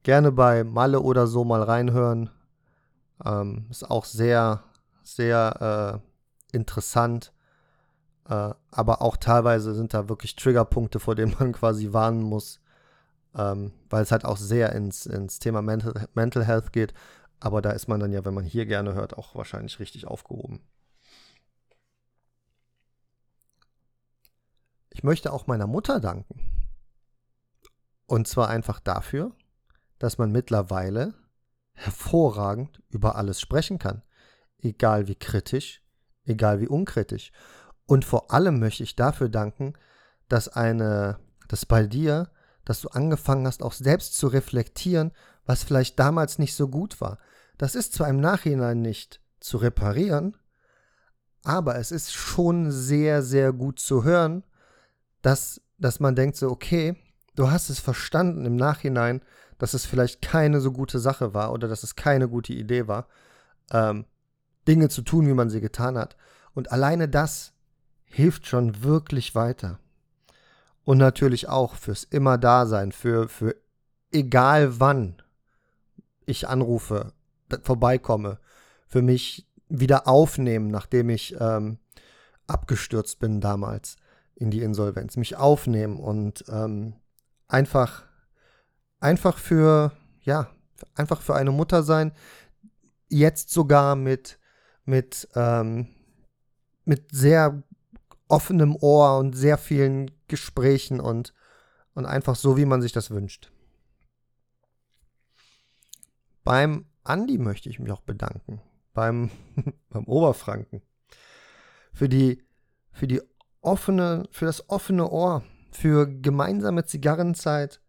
Gerne 0.04 0.32
bei 0.32 0.64
Malle 0.64 1.00
oder 1.00 1.26
so 1.26 1.46
mal 1.46 1.64
reinhören. 1.64 2.30
Ähm, 3.24 3.66
ist 3.70 3.90
auch 3.90 4.06
sehr, 4.06 4.64
sehr 5.04 6.02
äh, 6.54 6.56
interessant. 6.56 7.32
Äh, 8.28 8.54
aber 8.72 9.02
auch 9.02 9.18
teilweise 9.18 9.74
sind 9.74 9.94
da 9.94 10.10
wirklich 10.10 10.36
Triggerpunkte, 10.36 11.00
vor 11.00 11.16
denen 11.16 11.36
man 11.40 11.52
quasi 11.54 11.94
warnen 11.94 12.24
muss. 12.24 12.60
Ähm, 13.38 13.72
weil 13.90 14.04
es 14.04 14.12
halt 14.12 14.26
auch 14.26 14.38
sehr 14.38 14.74
ins, 14.74 15.06
ins 15.06 15.40
Thema 15.40 15.62
Mental, 15.62 16.08
Mental 16.14 16.46
Health 16.46 16.74
geht. 16.74 16.94
Aber 17.40 17.62
da 17.62 17.72
ist 17.72 17.88
man 17.88 18.00
dann 18.00 18.14
ja, 18.14 18.26
wenn 18.26 18.34
man 18.34 18.46
hier 18.46 18.66
gerne 18.66 18.94
hört, 18.94 19.18
auch 19.18 19.36
wahrscheinlich 19.36 19.80
richtig 19.80 20.08
aufgehoben. 20.08 20.62
ich 24.96 25.04
möchte 25.04 25.34
auch 25.34 25.46
meiner 25.46 25.68
Mutter 25.68 26.00
danken. 26.00 26.40
Und 28.06 28.30
zwar 28.30 28.48
einfach 28.48 28.80
dafür, 28.80 29.34
dass 30.00 30.18
man 30.18 30.32
mittlerweile 30.32 31.14
hervorragend 31.74 32.82
über 32.88 33.18
alles 33.18 33.42
sprechen 33.42 33.78
kann. 33.78 34.04
Egal 34.58 35.10
wie 35.10 35.16
kritisch, 35.16 35.84
egal 36.24 36.62
wie 36.62 36.70
unkritisch. 36.70 37.34
Und 37.86 38.06
vor 38.06 38.32
allem 38.32 38.58
möchte 38.60 38.84
ich 38.84 38.96
dafür 38.96 39.28
danken, 39.28 39.74
dass 40.30 40.48
eine, 40.48 41.20
dass 41.50 41.66
bei 41.66 41.86
dir, 41.86 42.32
dass 42.64 42.80
du 42.80 42.88
angefangen 42.88 43.46
hast, 43.46 43.64
auch 43.64 43.74
selbst 43.74 44.16
zu 44.16 44.28
reflektieren, 44.28 45.12
was 45.46 45.64
vielleicht 45.64 46.00
damals 46.00 46.40
nicht 46.40 46.56
so 46.56 46.68
gut 46.68 47.00
war. 47.02 47.20
Das 47.58 47.76
ist 47.76 47.94
zwar 47.94 48.10
im 48.10 48.20
Nachhinein 48.20 48.82
nicht 48.82 49.22
zu 49.40 49.58
reparieren, 49.58 50.36
aber 51.44 51.78
es 51.78 51.92
ist 51.92 52.14
schon 52.14 52.72
sehr, 52.72 53.22
sehr 53.22 53.54
gut 53.54 53.80
zu 53.80 54.04
hören, 54.04 54.44
dass, 55.22 55.62
dass 55.78 56.00
man 56.00 56.16
denkt 56.16 56.38
so, 56.38 56.50
okay, 56.50 56.96
du 57.36 57.52
hast 57.52 57.70
es 57.70 57.80
verstanden 57.80 58.46
im 58.46 58.56
Nachhinein, 58.56 59.22
dass 59.58 59.74
es 59.74 59.86
vielleicht 59.86 60.22
keine 60.22 60.60
so 60.60 60.72
gute 60.72 61.00
Sache 61.00 61.34
war 61.34 61.54
oder 61.54 61.68
dass 61.68 61.84
es 61.84 61.96
keine 61.96 62.28
gute 62.28 62.54
Idee 62.54 62.88
war, 62.88 63.08
ähm, 63.72 64.06
Dinge 64.68 64.90
zu 64.90 65.02
tun, 65.02 65.28
wie 65.28 65.34
man 65.34 65.50
sie 65.50 65.62
getan 65.62 65.98
hat. 65.98 66.18
Und 66.54 66.72
alleine 66.72 67.08
das 67.08 67.54
hilft 68.06 68.48
schon 68.48 68.84
wirklich 68.84 69.36
weiter. 69.36 69.80
Und 70.84 70.98
natürlich 70.98 71.48
auch 71.48 71.76
fürs 71.76 72.04
immer 72.04 72.38
Dasein, 72.38 72.92
für, 72.92 73.28
für 73.28 73.56
egal 74.12 74.80
wann 74.80 75.22
ich 76.26 76.48
anrufe, 76.48 77.14
vorbeikomme, 77.62 78.40
für 78.88 79.02
mich 79.02 79.48
wieder 79.68 80.08
aufnehmen, 80.08 80.68
nachdem 80.68 81.10
ich 81.10 81.36
ähm, 81.40 81.80
abgestürzt 82.48 83.20
bin 83.20 83.42
damals 83.42 83.98
in 84.36 84.52
die 84.52 84.62
Insolvenz, 84.62 85.18
mich 85.18 85.38
aufnehmen 85.38 85.98
und 85.98 86.46
ähm, 86.50 86.96
einfach, 87.48 88.04
einfach 89.00 89.38
für, 89.38 89.92
ja, 90.22 90.50
einfach 90.94 91.22
für 91.22 91.36
eine 91.36 91.52
Mutter 91.52 91.84
sein, 91.84 92.12
jetzt 93.08 93.50
sogar 93.50 93.96
mit, 93.96 94.40
mit, 94.84 95.28
ähm, 95.36 95.88
mit 96.84 97.12
sehr 97.12 97.64
offenem 98.28 98.76
Ohr 98.76 99.18
und 99.18 99.36
sehr 99.36 99.58
vielen 99.58 100.12
Gesprächen 100.28 101.00
und, 101.00 101.34
und 101.94 102.06
einfach 102.06 102.36
so, 102.36 102.58
wie 102.58 102.66
man 102.66 102.82
sich 102.82 102.92
das 102.92 103.12
wünscht. 103.12 103.52
Beim 106.46 106.86
Andi 107.04 107.38
möchte 107.40 107.70
ich 107.70 107.80
mich 107.80 107.92
auch 107.92 108.02
bedanken. 108.02 108.62
Beim, 108.94 109.32
beim 109.90 110.06
Oberfranken. 110.06 110.82
Für 111.92 112.08
die, 112.08 112.42
für 112.92 113.08
die 113.08 113.22
offene, 113.62 114.24
für 114.32 114.46
das 114.46 114.70
offene 114.70 115.10
Ohr, 115.10 115.44
für 115.72 116.08
gemeinsame 116.08 116.86
Zigarrenzeit, 116.86 117.82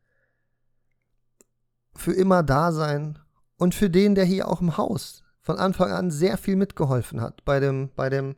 für 1.94 2.12
immer 2.12 2.42
Dasein 2.42 3.18
und 3.58 3.74
für 3.74 3.90
den, 3.90 4.14
der 4.14 4.24
hier 4.24 4.48
auch 4.48 4.60
im 4.60 4.76
Haus 4.76 5.22
von 5.42 5.58
Anfang 5.58 5.92
an 5.92 6.10
sehr 6.10 6.38
viel 6.38 6.56
mitgeholfen 6.56 7.20
hat 7.20 7.44
bei 7.44 7.60
dem, 7.60 7.90
bei 7.94 8.08
dem, 8.08 8.36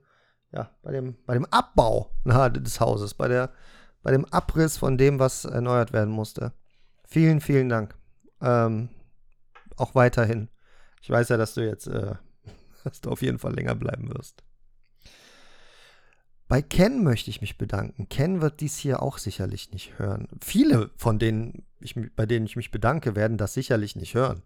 ja, 0.52 0.70
bei 0.82 0.92
dem, 0.92 1.16
bei 1.26 1.34
dem 1.34 1.46
Abbau 1.46 2.10
des 2.24 2.80
Hauses, 2.80 3.14
bei 3.14 3.28
der, 3.28 3.52
bei 4.02 4.10
dem 4.10 4.24
Abriss 4.26 4.76
von 4.76 4.98
dem, 4.98 5.18
was 5.18 5.44
erneuert 5.44 5.92
werden 5.92 6.12
musste. 6.12 6.52
Vielen, 7.06 7.40
vielen 7.40 7.68
Dank. 7.68 7.96
Ähm, 8.40 8.90
auch 9.78 9.94
weiterhin. 9.94 10.48
Ich 11.02 11.10
weiß 11.10 11.28
ja, 11.28 11.36
dass 11.36 11.54
du 11.54 11.64
jetzt, 11.64 11.86
äh, 11.86 12.14
dass 12.84 13.00
du 13.00 13.10
auf 13.10 13.22
jeden 13.22 13.38
Fall 13.38 13.54
länger 13.54 13.74
bleiben 13.74 14.08
wirst. 14.14 14.42
Bei 16.48 16.62
Ken 16.62 17.04
möchte 17.04 17.28
ich 17.28 17.42
mich 17.42 17.58
bedanken. 17.58 18.08
Ken 18.08 18.40
wird 18.40 18.60
dies 18.60 18.78
hier 18.78 19.02
auch 19.02 19.18
sicherlich 19.18 19.70
nicht 19.70 19.98
hören. 19.98 20.28
Viele 20.40 20.90
von 20.96 21.18
denen, 21.18 21.66
ich, 21.78 21.94
bei 22.16 22.24
denen 22.24 22.46
ich 22.46 22.56
mich 22.56 22.70
bedanke, 22.70 23.14
werden 23.14 23.36
das 23.36 23.52
sicherlich 23.52 23.96
nicht 23.96 24.14
hören. 24.14 24.42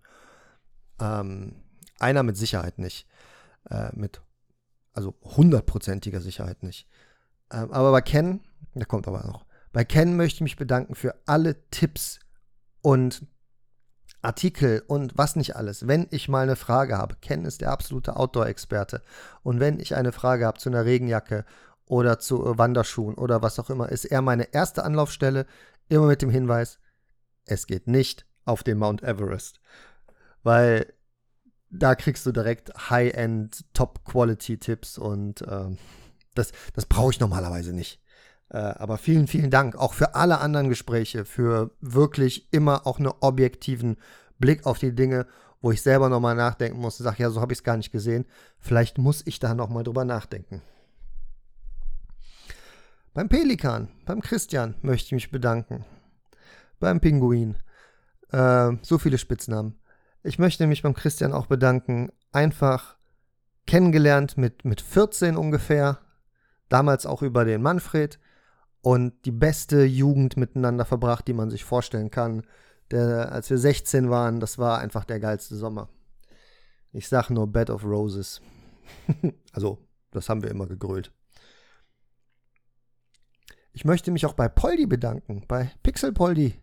Ähm, 1.00 1.62
einer 2.00 2.24
mit 2.24 2.37
Sicherheit 2.37 2.78
nicht. 2.78 3.07
Äh, 3.70 3.90
mit, 3.94 4.20
also 4.92 5.14
hundertprozentiger 5.22 6.20
Sicherheit 6.20 6.64
nicht. 6.64 6.88
Ähm, 7.52 7.70
aber 7.70 7.92
bei 7.92 8.00
Ken, 8.00 8.40
der 8.74 8.87
kommt 8.87 9.07
aber 9.07 9.24
noch. 9.24 9.46
Bei 9.72 9.85
Ken 9.85 10.16
möchte 10.16 10.38
ich 10.38 10.42
mich 10.42 10.57
bedanken 10.57 10.96
für 10.96 11.14
alle 11.26 11.68
Tipps 11.70 12.18
und 12.80 13.26
Artikel 14.22 14.82
und 14.87 15.18
was 15.18 15.37
nicht 15.37 15.56
alles. 15.56 15.87
Wenn 15.88 16.06
ich 16.11 16.28
mal 16.28 16.44
eine 16.44 16.56
Frage 16.56 16.96
habe, 16.96 17.16
Ken 17.20 17.44
ist 17.44 17.61
der 17.61 17.72
absolute 17.72 18.16
Outdoor-Experte. 18.16 19.02
Und 19.42 19.61
wenn 19.61 19.80
ich 19.80 19.96
eine 19.96 20.12
Frage 20.12 20.46
habe 20.46 20.58
zu 20.58 20.68
einer 20.68 20.85
Regenjacke 20.85 21.44
oder 21.87 22.18
zu 22.18 22.46
äh, 22.46 22.58
Wanderschuhen 22.58 23.14
oder 23.16 23.42
was 23.42 23.58
auch 23.58 23.68
immer, 23.68 23.88
ist 23.88 24.04
er 24.04 24.22
meine 24.22 24.52
erste 24.54 24.85
Anlaufstelle, 24.85 25.46
immer 25.88 26.06
mit 26.06 26.22
dem 26.22 26.30
Hinweis, 26.30 26.78
es 27.44 27.66
geht 27.66 27.88
nicht 27.88 28.24
auf 28.44 28.62
den 28.62 28.78
Mount 28.78 29.02
Everest. 29.02 29.61
Weil 30.44 30.92
da 31.70 31.94
kriegst 31.94 32.24
du 32.24 32.32
direkt 32.32 32.90
High-End, 32.90 33.64
Top-Quality-Tipps 33.74 34.98
und 34.98 35.42
äh, 35.42 35.76
das, 36.35 36.52
das 36.74 36.87
brauche 36.87 37.11
ich 37.11 37.20
normalerweise 37.20 37.72
nicht. 37.72 38.01
Äh, 38.52 38.58
aber 38.58 38.98
vielen, 38.98 39.28
vielen 39.28 39.50
Dank 39.50 39.76
auch 39.76 39.94
für 39.94 40.14
alle 40.14 40.38
anderen 40.38 40.68
Gespräche, 40.68 41.24
für 41.24 41.70
wirklich 41.80 42.52
immer 42.52 42.86
auch 42.86 42.98
einen 42.98 43.10
objektiven 43.20 43.96
Blick 44.38 44.66
auf 44.66 44.78
die 44.78 44.94
Dinge, 44.94 45.26
wo 45.62 45.72
ich 45.72 45.80
selber 45.80 46.10
nochmal 46.10 46.34
nachdenken 46.34 46.78
muss 46.78 47.00
und 47.00 47.04
sage, 47.04 47.22
ja, 47.22 47.30
so 47.30 47.40
habe 47.40 47.54
ich 47.54 47.60
es 47.60 47.64
gar 47.64 47.78
nicht 47.78 47.92
gesehen. 47.92 48.26
Vielleicht 48.58 48.98
muss 48.98 49.26
ich 49.26 49.38
da 49.38 49.54
nochmal 49.54 49.84
drüber 49.84 50.04
nachdenken. 50.04 50.60
Beim 53.14 53.30
Pelikan, 53.30 53.88
beim 54.04 54.20
Christian 54.20 54.74
möchte 54.82 55.06
ich 55.06 55.12
mich 55.12 55.30
bedanken. 55.30 55.86
Beim 56.78 57.00
Pinguin. 57.00 57.56
Äh, 58.32 58.72
so 58.82 58.98
viele 58.98 59.16
Spitznamen. 59.16 59.78
Ich 60.22 60.38
möchte 60.38 60.66
mich 60.66 60.82
beim 60.82 60.94
Christian 60.94 61.32
auch 61.32 61.46
bedanken. 61.46 62.10
Einfach 62.32 62.96
kennengelernt 63.66 64.36
mit, 64.36 64.66
mit 64.66 64.82
14 64.82 65.36
ungefähr. 65.38 66.00
Damals 66.68 67.06
auch 67.06 67.22
über 67.22 67.46
den 67.46 67.62
Manfred. 67.62 68.18
Und 68.83 69.25
die 69.25 69.33
beste 69.33 69.85
Jugend 69.85 70.37
miteinander 70.37 70.85
verbracht, 70.85 71.29
die 71.29 71.33
man 71.33 71.51
sich 71.51 71.64
vorstellen 71.64 72.11
kann. 72.11 72.42
Der, 72.90 73.33
als 73.33 73.49
wir 73.49 73.57
16 73.57 74.11
waren, 74.11 74.40
das 74.40 74.59
war 74.59 74.81
einfach 74.81 75.05
der 75.05 75.21
geilste 75.21 75.57
Sommer. 75.57 75.88
Ich 76.92 77.09
sag 77.09 77.31
nur 77.31 77.47
Bed 77.47 77.71
of 77.71 77.85
Roses. 77.85 78.42
also, 79.53 79.79
das 80.11 80.29
haben 80.29 80.42
wir 80.42 80.51
immer 80.51 80.66
gegrölt. 80.66 81.12
Ich 83.73 83.85
möchte 83.85 84.11
mich 84.11 84.27
auch 84.27 84.35
bei 84.35 84.49
Poldi 84.49 84.87
bedanken, 84.87 85.45
bei 85.49 85.71
Pixel 85.83 86.12
Poldi 86.12 86.61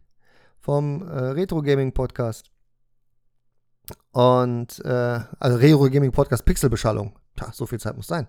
vom 0.59 1.01
äh, 1.01 1.19
Retro 1.19 1.61
Gaming 1.61 1.93
Podcast. 1.93 2.51
Und, 4.11 4.83
äh, 4.85 5.21
also 5.39 5.57
Retro 5.57 5.89
Gaming 5.89 6.11
Podcast 6.11 6.45
Pixelbeschallung. 6.45 7.17
Tja, 7.35 7.51
so 7.51 7.65
viel 7.65 7.79
Zeit 7.79 7.95
muss 7.95 8.07
sein. 8.07 8.27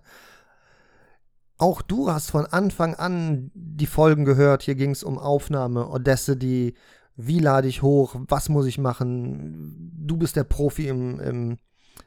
Auch 1.60 1.82
du 1.82 2.10
hast 2.10 2.30
von 2.30 2.46
Anfang 2.46 2.94
an 2.94 3.50
die 3.52 3.84
Folgen 3.84 4.24
gehört. 4.24 4.62
Hier 4.62 4.76
ging 4.76 4.92
es 4.92 5.04
um 5.04 5.18
Aufnahme, 5.18 5.88
Audacity, 5.88 6.74
wie 7.16 7.38
lade 7.38 7.68
ich 7.68 7.82
hoch, 7.82 8.16
was 8.28 8.48
muss 8.48 8.64
ich 8.64 8.78
machen. 8.78 9.92
Du 9.94 10.16
bist 10.16 10.36
der 10.36 10.44
Profi 10.44 10.88
im, 10.88 11.20
im, 11.20 11.58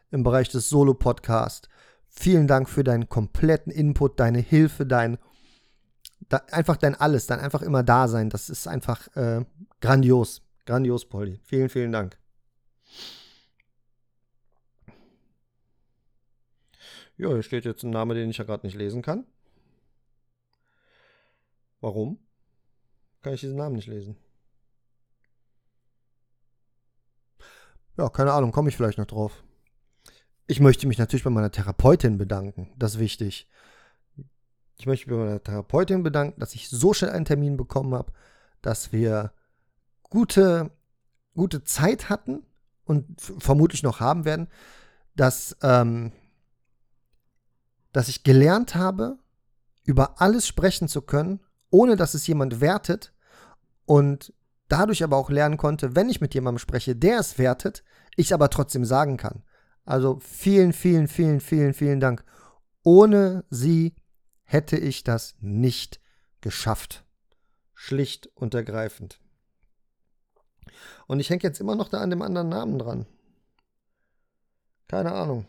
im 0.10 0.24
Bereich 0.24 0.50
des 0.50 0.70
Solo-Podcasts. 0.70 1.70
Vielen 2.08 2.48
Dank 2.48 2.68
für 2.68 2.84
deinen 2.84 3.10
kompletten 3.10 3.72
Input, 3.72 4.20
deine 4.20 4.40
Hilfe, 4.40 4.88
dein 4.88 5.20
einfach 6.50 6.78
dein 6.78 6.96
Alles, 6.96 7.28
dann 7.28 7.40
einfach 7.40 7.62
immer 7.62 7.84
da 7.84 8.08
sein. 8.08 8.32
Das 8.32 8.50
ist 8.50 8.68
einfach 8.68 9.16
äh, 9.16 9.46
grandios. 9.82 10.42
Grandios, 10.66 11.06
Polly. 11.06 11.40
Vielen, 11.44 11.70
vielen 11.70 11.92
Dank. 11.92 12.18
Ja, 17.18 17.28
hier 17.28 17.44
steht 17.44 17.66
jetzt 17.66 17.84
ein 17.84 17.92
Name, 17.92 18.16
den 18.16 18.32
ich 18.32 18.40
ja 18.40 18.46
gerade 18.46 18.66
nicht 18.66 18.76
lesen 18.76 19.04
kann. 19.04 19.28
Warum? 21.84 22.18
Kann 23.22 23.34
ich 23.34 23.42
diesen 23.42 23.58
Namen 23.58 23.76
nicht 23.76 23.90
lesen? 23.90 24.16
Ja, 27.98 28.08
keine 28.08 28.32
Ahnung, 28.32 28.54
komme 28.54 28.70
ich 28.70 28.78
vielleicht 28.78 28.98
noch 28.98 29.06
drauf. 29.06 29.44
Ich 30.48 30.62
möchte 30.62 30.88
mich 30.88 30.98
natürlich 30.98 31.26
bei 31.26 31.30
meiner 31.30 31.52
Therapeutin 31.52 32.18
bedanken. 32.18 32.72
Das 32.78 32.94
ist 32.94 33.00
wichtig. 33.00 33.50
Ich 34.78 34.86
möchte 34.86 35.10
mich 35.10 35.18
bei 35.18 35.26
meiner 35.26 35.44
Therapeutin 35.44 36.04
bedanken, 36.04 36.40
dass 36.40 36.56
ich 36.56 36.70
so 36.70 36.94
schnell 36.94 37.12
einen 37.12 37.26
Termin 37.26 37.58
bekommen 37.58 37.94
habe, 37.94 38.14
dass 38.62 38.94
wir 38.94 39.34
gute, 40.04 40.72
gute 41.36 41.66
Zeit 41.66 42.08
hatten 42.08 42.46
und 42.86 43.20
vermutlich 43.20 43.84
noch 43.84 44.00
haben 44.00 44.24
werden, 44.24 44.48
dass, 45.18 45.58
ähm, 45.62 46.14
dass 47.92 48.08
ich 48.08 48.24
gelernt 48.24 48.74
habe, 48.74 49.20
über 49.84 50.22
alles 50.22 50.48
sprechen 50.48 50.88
zu 50.88 51.02
können, 51.02 51.42
ohne 51.74 51.96
dass 51.96 52.14
es 52.14 52.28
jemand 52.28 52.62
wertet 52.62 53.14
und 53.86 54.32
dadurch 54.68 55.04
aber 55.04 55.18
auch 55.18 55.32
lernen 55.32 55.58
konnte, 55.58 55.96
wenn 55.96 56.08
ich 56.08 56.22
mit 56.22 56.36
jemandem 56.36 56.60
spreche, 56.60 56.96
der 56.96 57.20
es 57.20 57.40
wertet, 57.40 57.84
ich 58.16 58.28
es 58.28 58.32
aber 58.32 58.52
trotzdem 58.52 58.86
sagen 58.86 59.18
kann. 59.18 59.44
Also 59.84 60.20
vielen, 60.20 60.72
vielen, 60.72 61.08
vielen, 61.08 61.40
vielen, 61.40 61.74
vielen 61.74 62.00
Dank. 62.00 62.24
Ohne 62.84 63.44
sie 63.50 63.96
hätte 64.44 64.78
ich 64.78 65.04
das 65.04 65.36
nicht 65.40 66.00
geschafft. 66.42 67.04
Schlicht 67.74 68.28
und 68.36 68.54
ergreifend. 68.54 69.20
Und 71.08 71.20
ich 71.20 71.32
hänge 71.32 71.42
jetzt 71.42 71.60
immer 71.60 71.76
noch 71.76 71.90
da 71.90 72.02
an 72.02 72.12
dem 72.12 72.22
anderen 72.22 72.50
Namen 72.50 72.78
dran. 72.78 73.08
Keine 74.88 75.12
Ahnung. 75.12 75.48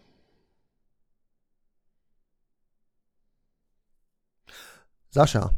Sascha. 5.10 5.52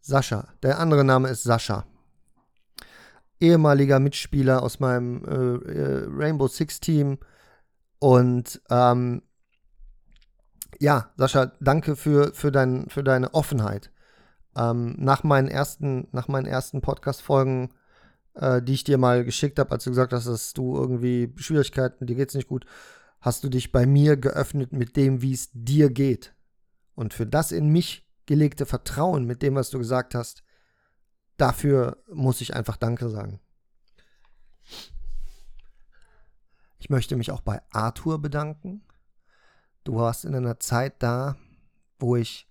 Sascha. 0.00 0.48
Der 0.62 0.78
andere 0.78 1.04
Name 1.04 1.28
ist 1.28 1.42
Sascha. 1.42 1.86
Ehemaliger 3.38 4.00
Mitspieler 4.00 4.62
aus 4.62 4.80
meinem 4.80 5.24
äh, 5.24 5.72
äh, 5.72 6.06
Rainbow 6.10 6.48
Six 6.48 6.80
Team. 6.80 7.18
Und 7.98 8.60
ähm, 8.70 9.22
ja, 10.78 11.10
Sascha, 11.16 11.52
danke 11.60 11.96
für, 11.96 12.32
für, 12.34 12.50
dein, 12.50 12.88
für 12.88 13.04
deine 13.04 13.34
Offenheit. 13.34 13.90
Ähm, 14.56 14.96
nach 14.98 15.22
meinen 15.22 15.48
ersten, 15.48 16.08
ersten 16.12 16.80
Podcast-Folgen, 16.80 17.70
äh, 18.34 18.62
die 18.62 18.74
ich 18.74 18.84
dir 18.84 18.98
mal 18.98 19.24
geschickt 19.24 19.58
habe, 19.58 19.70
als 19.70 19.84
du 19.84 19.90
gesagt 19.90 20.12
hast, 20.12 20.26
dass 20.26 20.52
du 20.54 20.76
irgendwie 20.76 21.32
Schwierigkeiten, 21.36 22.06
dir 22.06 22.16
geht's 22.16 22.34
nicht 22.34 22.48
gut, 22.48 22.66
hast 23.20 23.44
du 23.44 23.48
dich 23.48 23.70
bei 23.70 23.86
mir 23.86 24.16
geöffnet 24.16 24.72
mit 24.72 24.96
dem, 24.96 25.22
wie 25.22 25.32
es 25.32 25.50
dir 25.52 25.90
geht. 25.90 26.34
Und 26.94 27.14
für 27.14 27.26
das 27.26 27.52
in 27.52 27.68
mich 27.68 28.09
gelegte 28.30 28.64
Vertrauen 28.64 29.24
mit 29.24 29.42
dem, 29.42 29.56
was 29.56 29.70
du 29.70 29.78
gesagt 29.78 30.14
hast, 30.14 30.44
dafür 31.36 32.00
muss 32.12 32.40
ich 32.40 32.54
einfach 32.54 32.76
Danke 32.76 33.08
sagen. 33.08 33.40
Ich 36.78 36.88
möchte 36.90 37.16
mich 37.16 37.32
auch 37.32 37.40
bei 37.40 37.60
Arthur 37.72 38.22
bedanken. 38.22 38.86
Du 39.82 39.96
warst 39.96 40.24
in 40.24 40.36
einer 40.36 40.60
Zeit 40.60 41.02
da, 41.02 41.38
wo 41.98 42.14
ich 42.14 42.48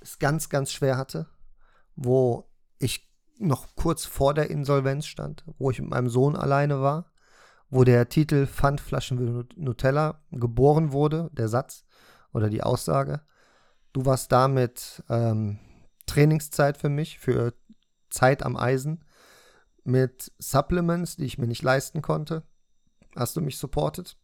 es 0.00 0.20
ganz, 0.20 0.48
ganz 0.50 0.70
schwer 0.70 0.96
hatte, 0.96 1.26
wo 1.96 2.48
ich 2.78 3.12
noch 3.38 3.74
kurz 3.74 4.04
vor 4.04 4.34
der 4.34 4.50
Insolvenz 4.50 5.06
stand, 5.06 5.44
wo 5.58 5.72
ich 5.72 5.80
mit 5.80 5.90
meinem 5.90 6.08
Sohn 6.08 6.36
alleine 6.36 6.80
war, 6.80 7.10
wo 7.70 7.82
der 7.82 8.08
Titel 8.08 8.46
Pfandflaschen 8.46 9.48
Nutella 9.56 10.22
geboren 10.30 10.92
wurde, 10.92 11.28
der 11.32 11.48
Satz 11.48 11.84
oder 12.32 12.48
die 12.48 12.62
Aussage. 12.62 13.22
Du 13.92 14.06
warst 14.06 14.32
damit 14.32 15.02
ähm, 15.08 15.58
Trainingszeit 16.06 16.78
für 16.78 16.88
mich, 16.88 17.18
für 17.18 17.54
Zeit 18.10 18.42
am 18.42 18.56
Eisen, 18.56 19.04
mit 19.84 20.32
Supplements, 20.38 21.16
die 21.16 21.24
ich 21.24 21.38
mir 21.38 21.46
nicht 21.46 21.62
leisten 21.62 22.02
konnte. 22.02 22.42
Hast 23.16 23.36
du 23.36 23.40
mich 23.40 23.58
supportet? 23.58 24.16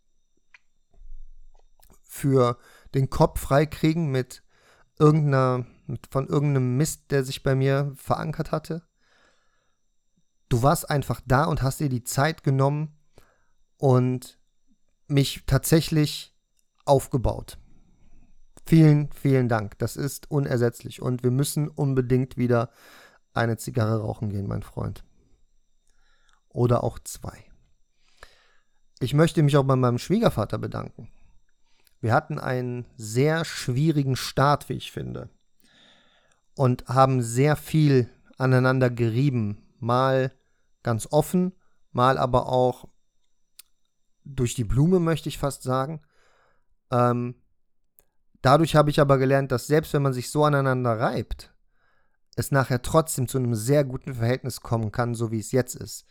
Für 2.03 2.59
den 2.95 3.11
Kopf 3.11 3.41
freikriegen 3.41 4.11
mit 4.11 4.43
irgendeiner, 4.99 5.67
mit, 5.87 6.07
von 6.11 6.27
irgendeinem 6.27 6.77
Mist, 6.77 7.11
der 7.11 7.25
sich 7.25 7.43
bei 7.43 7.55
mir 7.55 7.93
verankert 7.97 8.53
hatte. 8.53 8.83
Du 10.49 10.63
warst 10.63 10.89
einfach 10.89 11.21
da 11.27 11.45
und 11.45 11.63
hast 11.63 11.81
dir 11.81 11.91
die 11.91 12.05
Zeit 12.05 12.43
genommen 12.43 12.97
und 13.77 14.39
mich 15.07 15.45
tatsächlich 15.47 16.35
aufgebaut. 16.87 17.59
Vielen, 18.69 19.11
vielen 19.13 19.49
Dank. 19.49 19.79
Das 19.79 19.97
ist 19.97 20.31
unersetzlich. 20.31 21.01
Und 21.01 21.23
wir 21.23 21.31
müssen 21.31 21.69
unbedingt 21.69 22.37
wieder 22.37 22.69
eine 23.33 23.57
Zigarre 23.57 24.03
rauchen 24.03 24.29
gehen, 24.29 24.47
mein 24.47 24.63
Freund. 24.63 25.05
Oder 26.51 26.85
auch 26.85 26.99
zwei. 26.99 27.47
Ich 29.01 29.15
möchte 29.15 29.43
mich 29.43 29.57
auch 29.57 29.65
bei 29.65 29.75
meinem 29.75 29.97
Schwiegervater 29.97 30.59
bedanken. 30.59 31.09
Wir 32.03 32.13
hatten 32.13 32.39
einen 32.39 32.85
sehr 32.99 33.47
schwierigen 33.47 34.17
Start, 34.17 34.69
wie 34.69 34.75
ich 34.75 34.93
finde. 34.93 35.31
Und 36.55 36.89
haben 36.89 37.23
sehr 37.23 37.57
viel 37.57 38.11
aneinander 38.37 38.91
gerieben. 38.91 39.67
Mal 39.79 40.31
ganz 40.83 41.09
offen, 41.11 41.55
mal 41.91 42.19
aber 42.19 42.51
auch 42.51 42.87
durch 44.25 44.55
die 44.55 44.65
Blume, 44.65 45.01
möchte 45.01 45.31
ich 45.31 45.39
fast 45.39 45.63
sagen. 45.63 46.03
Ähm, 46.91 47.35
Dadurch 48.43 48.77
habe 48.77 48.91
ich 48.91 49.01
aber 49.01 49.19
gelernt, 49.19 49.53
dass 49.53 49.67
selbst 49.67 49.93
wenn 49.93 50.03
man 50.03 50.13
sich 50.13 50.31
so 50.31 50.45
aneinander 50.45 50.99
reibt, 50.99 51.53
es 52.37 52.53
nachher 52.53 52.83
trotzdem 52.83 53.27
zu 53.27 53.39
einem 53.39 53.55
sehr 53.55 53.85
guten 53.85 54.15
Verhältnis 54.15 54.61
kommen 54.61 54.93
kann, 54.93 55.15
so 55.15 55.33
wie 55.33 55.41
es 55.41 55.51
jetzt 55.51 55.75
ist. 55.75 56.07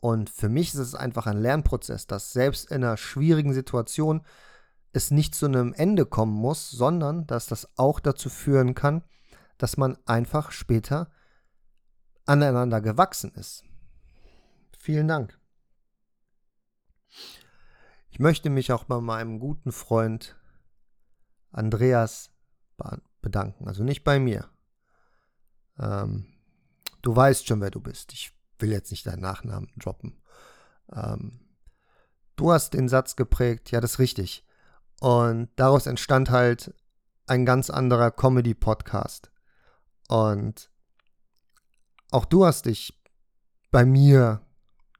Und 0.00 0.30
für 0.30 0.48
mich 0.48 0.68
ist 0.68 0.80
es 0.80 0.94
einfach 0.94 1.26
ein 1.26 1.38
Lernprozess, 1.38 2.06
dass 2.06 2.32
selbst 2.32 2.70
in 2.70 2.84
einer 2.84 2.96
schwierigen 2.96 3.52
Situation 3.52 4.24
es 4.92 5.10
nicht 5.10 5.34
zu 5.34 5.46
einem 5.46 5.74
Ende 5.74 6.06
kommen 6.06 6.32
muss, 6.32 6.70
sondern 6.70 7.26
dass 7.26 7.46
das 7.46 7.68
auch 7.76 8.00
dazu 8.00 8.28
führen 8.28 8.74
kann, 8.74 9.02
dass 9.58 9.76
man 9.76 9.98
einfach 10.06 10.52
später 10.52 11.10
aneinander 12.26 12.80
gewachsen 12.80 13.32
ist. 13.34 13.64
Vielen 14.78 15.08
Dank. 15.08 15.38
Ich 18.10 18.18
möchte 18.18 18.50
mich 18.50 18.72
auch 18.72 18.84
bei 18.84 19.00
meinem 19.00 19.38
guten 19.38 19.72
Freund 19.72 20.39
Andreas 21.50 22.30
bedanken. 23.20 23.68
Also 23.68 23.84
nicht 23.84 24.04
bei 24.04 24.18
mir. 24.18 24.48
Ähm, 25.78 26.26
du 27.02 27.14
weißt 27.14 27.46
schon, 27.46 27.60
wer 27.60 27.70
du 27.70 27.80
bist. 27.80 28.12
Ich 28.12 28.32
will 28.58 28.72
jetzt 28.72 28.90
nicht 28.90 29.06
deinen 29.06 29.20
Nachnamen 29.20 29.70
droppen. 29.76 30.20
Ähm, 30.92 31.40
du 32.36 32.52
hast 32.52 32.74
den 32.74 32.88
Satz 32.88 33.16
geprägt, 33.16 33.70
ja, 33.70 33.80
das 33.80 33.92
ist 33.92 33.98
richtig. 33.98 34.46
Und 35.00 35.48
daraus 35.56 35.86
entstand 35.86 36.30
halt 36.30 36.74
ein 37.26 37.46
ganz 37.46 37.70
anderer 37.70 38.10
Comedy-Podcast. 38.10 39.30
Und 40.08 40.70
auch 42.10 42.24
du 42.24 42.44
hast 42.44 42.66
dich 42.66 43.00
bei 43.70 43.84
mir 43.84 44.40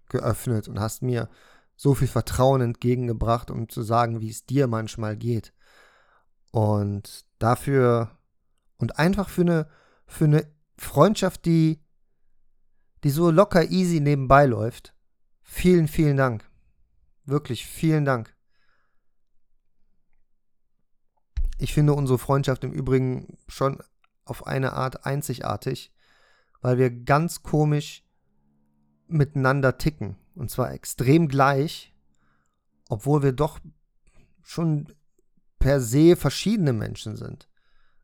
geöffnet 0.08 0.68
und 0.68 0.80
hast 0.80 1.02
mir 1.02 1.28
so 1.76 1.94
viel 1.94 2.08
Vertrauen 2.08 2.60
entgegengebracht, 2.60 3.50
um 3.50 3.68
zu 3.68 3.82
sagen, 3.82 4.20
wie 4.20 4.30
es 4.30 4.46
dir 4.46 4.66
manchmal 4.66 5.16
geht. 5.16 5.52
Und 6.50 7.24
dafür 7.38 8.10
und 8.78 8.98
einfach 8.98 9.28
für 9.28 9.42
eine, 9.42 9.68
für 10.06 10.24
eine 10.24 10.50
Freundschaft, 10.76 11.44
die, 11.44 11.80
die 13.04 13.10
so 13.10 13.30
locker 13.30 13.70
easy 13.70 14.00
nebenbei 14.00 14.46
läuft. 14.46 14.94
Vielen, 15.42 15.88
vielen 15.88 16.16
Dank. 16.16 16.48
Wirklich 17.24 17.66
vielen 17.66 18.04
Dank. 18.04 18.34
Ich 21.58 21.74
finde 21.74 21.92
unsere 21.92 22.18
Freundschaft 22.18 22.64
im 22.64 22.72
Übrigen 22.72 23.36
schon 23.46 23.82
auf 24.24 24.46
eine 24.46 24.72
Art 24.72 25.04
einzigartig, 25.04 25.92
weil 26.62 26.78
wir 26.78 26.90
ganz 26.90 27.42
komisch 27.42 28.02
miteinander 29.08 29.76
ticken. 29.76 30.16
Und 30.34 30.50
zwar 30.50 30.72
extrem 30.72 31.28
gleich, 31.28 31.94
obwohl 32.88 33.22
wir 33.22 33.32
doch 33.32 33.58
schon 34.42 34.94
per 35.60 35.80
se 35.80 36.16
verschiedene 36.16 36.72
Menschen 36.72 37.16
sind. 37.16 37.48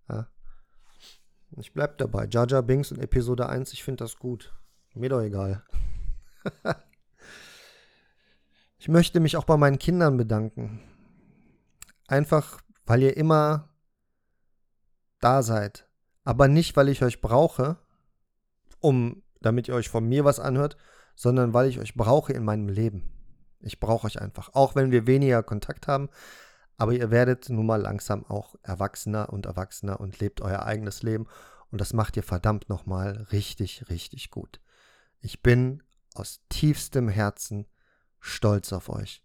Ja. 0.09 0.29
Ich 1.57 1.73
bleib 1.73 1.99
dabei. 1.99 2.29
Jar 2.29 2.63
Binks 2.63 2.93
in 2.93 3.01
Episode 3.01 3.49
1, 3.49 3.73
ich 3.73 3.83
finde 3.83 4.05
das 4.05 4.17
gut. 4.17 4.55
Mir 4.95 5.09
doch 5.09 5.21
egal. 5.21 5.65
ich 8.79 8.89
möchte 8.89 9.21
mich 9.21 9.37
auch 9.37 9.45
bei 9.45 9.57
meinen 9.57 9.79
Kindern 9.79 10.17
bedanken. 10.17 10.81
Einfach, 12.07 12.61
weil 12.85 13.03
ihr 13.03 13.17
immer 13.17 13.71
da 15.21 15.43
seid. 15.43 15.89
Aber 16.25 16.49
nicht, 16.49 16.77
weil 16.77 16.89
ich 16.89 17.03
euch 17.03 17.21
brauche, 17.21 17.79
um, 18.81 19.23
damit 19.41 19.69
ihr 19.69 19.75
euch 19.75 19.89
von 19.89 20.07
mir 20.07 20.25
was 20.25 20.41
anhört, 20.41 20.77
sondern 21.15 21.55
weil 21.55 21.69
ich 21.69 21.79
euch 21.79 21.95
brauche 21.95 22.33
in 22.33 22.45
meinem 22.45 22.69
Leben. 22.69 23.13
Ich 23.61 23.81
brauche 23.81 24.07
euch 24.07 24.21
einfach. 24.21 24.55
Auch 24.55 24.75
wenn 24.75 24.91
wir 24.91 25.07
weniger 25.07 25.43
Kontakt 25.43 25.89
haben, 25.89 26.11
aber 26.77 26.93
ihr 26.93 27.11
werdet 27.11 27.49
nun 27.49 27.67
mal 27.67 27.81
langsam 27.81 28.25
auch 28.27 28.55
erwachsener 28.63 29.33
und 29.33 29.47
erwachsener 29.47 30.01
und 30.01 30.19
lebt 30.21 30.41
euer 30.41 30.65
eigenes 30.65 31.03
Leben. 31.03 31.27
Und 31.71 31.81
das 31.81 31.93
macht 31.93 32.17
ihr 32.17 32.23
verdammt 32.23 32.69
nochmal 32.69 33.27
richtig, 33.33 33.89
richtig 33.89 34.31
gut. 34.31 34.61
Ich 35.21 35.43
bin 35.43 35.83
aus 36.15 36.41
tiefstem 36.49 37.09
Herzen 37.09 37.67
stolz 38.21 38.73
auf 38.73 38.89
euch. 38.89 39.23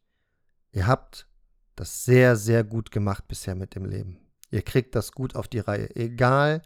Ihr 0.72 0.88
habt 0.88 1.28
das 1.76 2.06
sehr, 2.06 2.36
sehr 2.36 2.64
gut 2.64 2.92
gemacht 2.92 3.28
bisher 3.28 3.56
mit 3.56 3.76
dem 3.76 3.86
Leben. 3.86 4.20
Ihr 4.50 4.62
kriegt 4.62 4.96
das 4.96 5.12
gut 5.12 5.36
auf 5.36 5.48
die 5.48 5.60
Reihe, 5.60 5.94
egal 5.96 6.62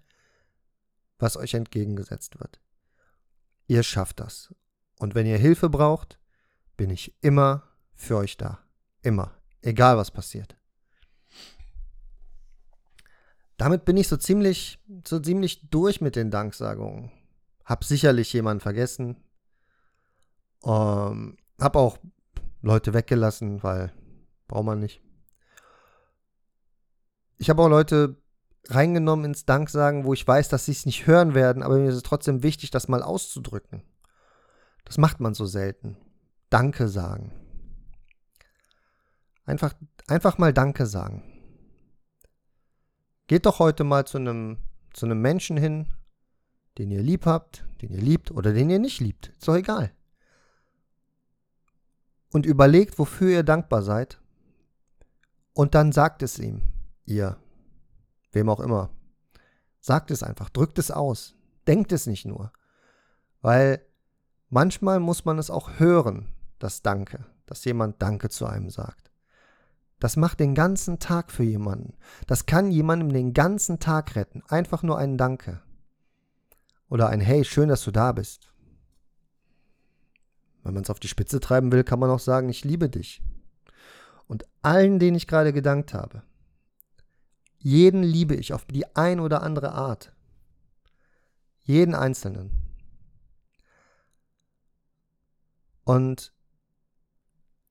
was 1.17 1.37
euch 1.37 1.53
entgegengesetzt 1.53 2.39
wird. 2.39 2.59
Ihr 3.67 3.83
schafft 3.83 4.19
das. 4.19 4.53
Und 4.99 5.15
wenn 5.15 5.25
ihr 5.25 5.37
Hilfe 5.37 5.69
braucht, 5.69 6.19
bin 6.77 6.89
ich 6.89 7.15
immer 7.21 7.63
für 7.93 8.17
euch 8.17 8.37
da. 8.37 8.59
Immer. 9.01 9.31
Egal 9.61 9.97
was 9.97 10.11
passiert 10.11 10.55
damit 13.57 13.85
bin 13.85 13.97
ich 13.97 14.07
so 14.07 14.17
ziemlich, 14.17 14.79
so 15.07 15.19
ziemlich 15.19 15.69
durch 15.69 16.01
mit 16.01 16.15
den 16.15 16.31
Danksagungen. 16.31 17.11
Hab 17.63 17.83
sicherlich 17.83 18.31
jemanden 18.33 18.61
vergessen. 18.61 19.17
Ähm, 20.63 21.37
hab 21.59 21.75
auch 21.75 21.97
Leute 22.61 22.93
weggelassen, 22.93 23.63
weil 23.63 23.91
braucht 24.47 24.65
man 24.65 24.79
nicht. 24.79 25.01
Ich 27.37 27.49
habe 27.49 27.61
auch 27.61 27.69
Leute 27.69 28.17
reingenommen 28.69 29.25
ins 29.25 29.45
Danksagen, 29.45 30.05
wo 30.05 30.13
ich 30.13 30.27
weiß, 30.27 30.49
dass 30.49 30.65
sie 30.65 30.71
es 30.71 30.85
nicht 30.85 31.07
hören 31.07 31.33
werden, 31.33 31.63
aber 31.63 31.77
mir 31.77 31.89
ist 31.89 31.95
es 31.95 32.03
trotzdem 32.03 32.43
wichtig, 32.43 32.71
das 32.71 32.87
mal 32.87 33.03
auszudrücken. 33.03 33.83
Das 34.85 34.97
macht 34.97 35.19
man 35.19 35.33
so 35.33 35.45
selten. 35.45 35.97
Danke 36.49 36.87
sagen. 36.87 37.31
Einfach, 39.45 39.73
einfach 40.07 40.37
mal 40.37 40.53
Danke 40.53 40.85
sagen. 40.85 41.34
Geht 43.27 43.45
doch 43.45 43.59
heute 43.59 43.83
mal 43.83 44.05
zu 44.05 44.17
einem, 44.17 44.57
zu 44.93 45.05
einem 45.05 45.21
Menschen 45.21 45.57
hin, 45.57 45.88
den 46.77 46.91
ihr 46.91 47.01
lieb 47.01 47.25
habt, 47.25 47.65
den 47.81 47.91
ihr 47.91 48.01
liebt 48.01 48.31
oder 48.31 48.53
den 48.53 48.69
ihr 48.69 48.79
nicht 48.79 48.99
liebt. 48.99 49.29
Ist 49.29 49.47
doch 49.47 49.55
egal. 49.55 49.91
Und 52.31 52.45
überlegt, 52.45 52.99
wofür 52.99 53.29
ihr 53.29 53.43
dankbar 53.43 53.81
seid. 53.81 54.19
Und 55.53 55.73
dann 55.73 55.91
sagt 55.91 56.21
es 56.21 56.38
ihm, 56.38 56.61
ihr, 57.05 57.38
wem 58.31 58.49
auch 58.49 58.59
immer. 58.59 58.89
Sagt 59.79 60.11
es 60.11 60.21
einfach, 60.21 60.49
drückt 60.49 60.77
es 60.77 60.91
aus, 60.91 61.35
denkt 61.65 61.91
es 61.93 62.07
nicht 62.07 62.25
nur. 62.25 62.51
Weil 63.41 63.85
manchmal 64.49 64.99
muss 64.99 65.25
man 65.25 65.39
es 65.39 65.49
auch 65.49 65.79
hören, 65.79 66.27
das 66.59 66.81
Danke, 66.81 67.25
dass 67.45 67.65
jemand 67.65 68.01
Danke 68.01 68.29
zu 68.29 68.45
einem 68.45 68.69
sagt. 68.69 69.11
Das 69.99 70.17
macht 70.17 70.39
den 70.39 70.55
ganzen 70.55 70.99
Tag 70.99 71.31
für 71.31 71.43
jemanden. 71.43 71.93
Das 72.27 72.45
kann 72.45 72.71
jemandem 72.71 73.13
den 73.13 73.34
ganzen 73.34 73.79
Tag 73.79 74.15
retten. 74.15 74.43
Einfach 74.47 74.84
nur 74.84 74.97
ein 74.97 75.17
Danke. 75.17 75.62
Oder 76.89 77.10
ein 77.10 77.21
Hey, 77.21 77.45
schön, 77.45 77.69
dass 77.69 77.84
du 77.84 77.91
da 77.91 78.12
bist. 78.12 78.51
Wenn 80.63 80.73
man 80.73 80.84
es 80.84 80.89
auf 80.89 80.99
die 80.99 81.08
Spitze 81.08 81.39
treiben 81.39 81.71
will, 81.71 81.84
kann 81.84 81.99
man 81.99 82.10
auch 82.10 82.19
sagen, 82.19 82.49
ich 82.49 82.63
liebe 82.63 82.89
dich. 82.89 83.23
Und 84.27 84.45
allen, 84.62 84.99
denen 84.99 85.15
ich 85.15 85.27
gerade 85.27 85.53
gedankt 85.53 85.93
habe, 85.93 86.23
jeden 87.60 88.03
liebe 88.03 88.36
ich 88.36 88.53
auf 88.53 88.65
die 88.65 88.95
ein 88.95 89.19
oder 89.19 89.41
andere 89.41 89.71
Art. 89.71 90.13
Jeden 91.63 91.95
Einzelnen. 91.95 92.51
Und 95.84 96.34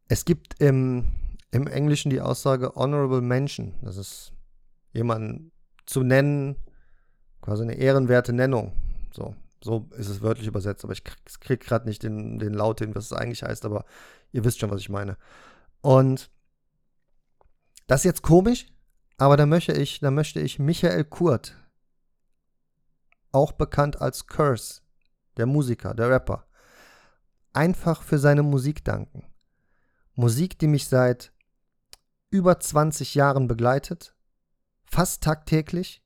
es 0.09 0.25
gibt 0.25 0.61
im, 0.61 1.13
im 1.55 1.69
Englischen 1.69 2.11
die 2.11 2.21
Aussage 2.21 2.75
Honorable 2.75 3.21
Mention. 3.21 3.75
Das 3.81 3.97
ist 3.97 4.33
jemanden 4.93 5.53
zu 5.87 6.03
nennen, 6.03 6.57
quasi 7.43 7.63
eine 7.63 7.75
ehrenwerte 7.75 8.33
Nennung. 8.33 8.73
So, 9.13 9.37
so 9.63 9.89
ist 9.97 10.09
es 10.09 10.21
wörtlich 10.21 10.49
übersetzt, 10.49 10.83
aber 10.83 10.95
ich 10.95 11.05
kriege 11.05 11.65
gerade 11.65 11.87
nicht 11.87 12.03
den, 12.03 12.41
den 12.41 12.55
Laut 12.55 12.81
hin, 12.81 12.95
was 12.97 13.05
es 13.05 13.13
eigentlich 13.13 13.45
heißt, 13.45 13.65
aber 13.65 13.85
ihr 14.33 14.45
wisst 14.45 14.59
schon, 14.59 14.71
was 14.71 14.81
ich 14.81 14.89
meine. 14.89 15.17
Und 15.81 16.29
das 17.87 18.01
ist 18.01 18.05
jetzt 18.05 18.23
komisch, 18.23 18.67
aber 19.17 19.37
da 19.37 19.47
möchte 19.47 19.75
ich, 19.75 20.01
da 20.01 20.11
möchte 20.11 20.41
ich 20.41 20.59
Michael 20.59 21.05
Kurt, 21.05 21.57
auch 23.31 23.53
bekannt 23.53 24.01
als 24.01 24.27
Curse, 24.27 24.81
der 25.37 25.47
Musiker, 25.47 25.95
der 25.95 26.11
Rapper, 26.11 26.47
einfach 27.53 28.03
für 28.03 28.19
seine 28.19 28.43
Musik 28.43 28.85
danken. 28.85 29.25
Musik, 30.15 30.59
die 30.59 30.69
mich 30.69 30.89
seit 30.89 31.34
über 32.35 32.59
20 32.59 33.15
Jahren 33.15 33.47
begleitet, 33.47 34.13
fast 34.87 35.23
tagtäglich 35.23 36.05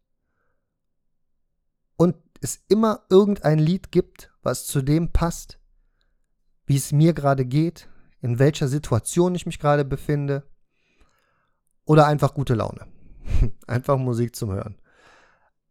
und 1.97 2.17
es 2.43 2.63
immer 2.69 3.07
irgendein 3.09 3.59
Lied 3.59 3.91
gibt, 3.91 4.31
was 4.43 4.67
zu 4.67 4.83
dem 4.83 5.11
passt, 5.11 5.59
wie 6.67 6.77
es 6.77 6.93
mir 6.93 7.15
gerade 7.15 7.47
geht, 7.47 7.89
in 8.21 8.39
welcher 8.39 8.69
Situation 8.69 9.35
ich 9.35 9.47
mich 9.47 9.59
gerade 9.59 9.87
befinde 9.87 10.43
oder 11.87 12.07
einfach 12.07 12.35
gute 12.35 12.55
Laune. 12.55 12.87
Einfach 13.67 13.97
Musik 13.97 14.37
zum 14.37 14.51
Hören. 14.51 14.77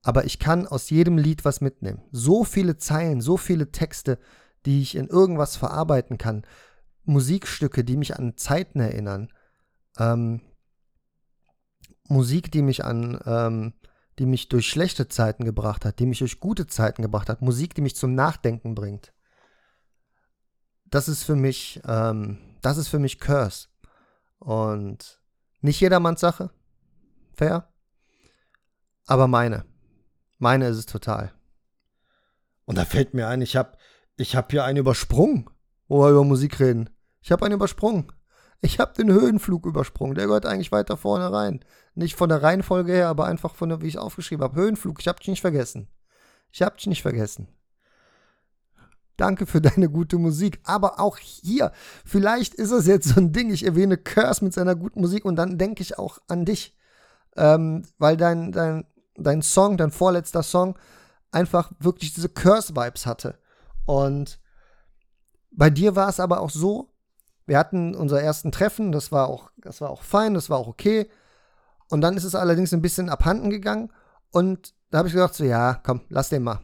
Aber 0.02 0.26
ich 0.26 0.40
kann 0.40 0.66
aus 0.66 0.90
jedem 0.90 1.20
Lied 1.20 1.46
was 1.46 1.62
mitnehmen. 1.62 2.02
So 2.12 2.44
viele 2.44 2.78
Zeilen, 2.78 3.22
so 3.22 3.38
viele 3.38 3.72
Texte, 3.72 4.18
die 4.66 4.82
ich 4.82 4.96
in 4.96 5.08
irgendwas 5.08 5.56
verarbeiten 5.56 6.18
kann. 6.18 6.48
Musikstücke, 7.04 7.84
die 7.84 7.98
mich 7.98 8.18
an 8.18 8.38
Zeiten 8.38 8.80
erinnern. 8.80 9.30
Ähm, 10.00 10.42
Musik, 12.08 12.52
die 12.52 12.62
mich 12.62 12.86
an, 12.86 13.20
ähm, 13.26 13.74
die 14.20 14.26
mich 14.26 14.50
durch 14.50 14.68
schlechte 14.68 15.08
Zeiten 15.08 15.44
gebracht 15.44 15.86
hat, 15.86 16.00
die 16.00 16.06
mich 16.06 16.20
durch 16.20 16.40
gute 16.40 16.68
Zeiten 16.68 17.02
gebracht 17.02 17.30
hat. 17.30 17.42
Musik, 17.42 17.76
die 17.76 17.82
mich 17.82 17.96
zum 17.96 18.16
Nachdenken 18.16 18.76
bringt. 18.76 19.14
Das 20.86 21.08
ist 21.08 21.24
für 21.24 21.36
mich, 21.36 21.82
ähm, 21.86 22.38
das 22.62 22.78
ist 22.78 22.88
für 22.88 23.00
mich 23.00 23.20
Curse. 23.20 23.68
Und 24.40 25.22
nicht 25.62 25.82
jedermanns 25.82 26.22
Sache 26.22 26.52
fair. 27.38 27.72
Aber 29.06 29.28
meine. 29.28 29.66
Meine 30.38 30.68
ist 30.68 30.78
es 30.78 30.86
total. 30.86 31.34
Und 32.66 32.78
da 32.78 32.86
fällt 32.86 33.14
mir 33.14 33.28
ein, 33.28 33.42
ich 33.42 33.56
habe 33.56 33.78
ich 34.18 34.36
hab 34.36 34.52
hier 34.52 34.66
einen 34.66 34.78
übersprungen, 34.78 35.50
wo 35.88 36.04
wir 36.04 36.10
über 36.10 36.24
Musik 36.24 36.60
reden. 36.60 36.90
Ich 37.22 37.32
habe 37.32 37.46
einen 37.46 37.56
übersprungen. 37.56 38.12
Ich 38.62 38.80
habe 38.80 38.94
den 38.94 39.12
Höhenflug 39.12 39.66
übersprungen. 39.66 40.16
Der 40.16 40.28
gehört 40.28 40.46
eigentlich 40.46 40.72
weiter 40.72 40.98
vorne 40.98 41.32
rein. 41.32 41.64
Nicht 41.96 42.16
von 42.16 42.30
der 42.30 42.42
Reihenfolge 42.42 42.92
her, 42.92 43.08
aber 43.08 43.26
einfach 43.26 43.56
von 43.56 43.70
der, 43.70 43.82
wie 43.82 43.88
ich 43.88 43.96
es 43.96 44.02
aufgeschrieben 44.02 44.44
habe. 44.44 44.60
Höhenflug, 44.60 45.00
ich 45.00 45.08
habe 45.08 45.20
dich 45.20 45.28
nicht 45.28 45.42
vergessen. 45.42 45.88
Ich 46.52 46.62
habe 46.62 46.76
dich 46.76 46.88
nicht 46.88 47.02
vergessen. 47.02 47.48
Danke 49.16 49.46
für 49.46 49.62
deine 49.62 49.90
gute 49.90 50.18
Musik. 50.18 50.60
Aber 50.64 51.00
auch 51.00 51.18
hier, 51.18 51.72
vielleicht 52.06 52.56
ist 52.56 52.72
es 52.72 52.88
jetzt 52.88 53.10
so 53.10 53.20
ein 53.20 53.32
Ding, 53.32 53.52
ich 53.52 53.66
erwähne 53.66 53.98
Curse 53.98 54.44
mit 54.44 54.54
seiner 54.54 54.76
guten 54.76 55.02
Musik 55.02 55.26
und 55.26 55.36
dann 55.36 55.58
denke 55.58 55.82
ich 55.82 55.98
auch 55.98 56.20
an 56.28 56.46
dich 56.46 56.78
ähm, 57.38 57.84
weil 57.98 58.18
dein, 58.18 58.52
dein, 58.52 58.86
dein 59.16 59.42
Song, 59.42 59.78
dein 59.78 59.92
vorletzter 59.92 60.44
Song, 60.44 60.78
einfach 61.32 61.72
wirklich 61.80 62.14
diese 62.14 62.30
Curse-Vibes 62.30 63.06
hatte. 63.06 63.38
Und 63.86 64.40
bei 65.52 65.70
dir 65.70 65.96
war 65.96 66.10
es 66.10 66.20
aber 66.20 66.42
auch 66.42 66.50
so, 66.50 66.94
wir 67.48 67.58
hatten 67.58 67.96
unser 67.96 68.22
ersten 68.22 68.52
Treffen, 68.52 68.92
das 68.92 69.12
war 69.12 69.28
auch, 69.28 69.50
das 69.58 69.82
war 69.82 69.90
auch 69.90 70.04
fein, 70.04 70.34
das 70.34 70.50
war 70.50 70.58
auch 70.58 70.68
okay. 70.68 71.10
Und 71.90 72.02
dann 72.02 72.18
ist 72.18 72.26
es 72.26 72.36
allerdings 72.36 72.74
ein 72.74 72.82
bisschen 72.82 73.10
abhanden 73.10 73.50
gegangen. 73.50 73.92
Und 74.32 74.74
da 74.92 75.00
habe 75.00 75.08
ich 75.08 75.14
gedacht, 75.14 75.34
so, 75.34 75.46
ja, 75.46 75.80
komm, 75.84 76.02
lass 76.10 76.30
den 76.30 76.44
mal. 76.44 76.60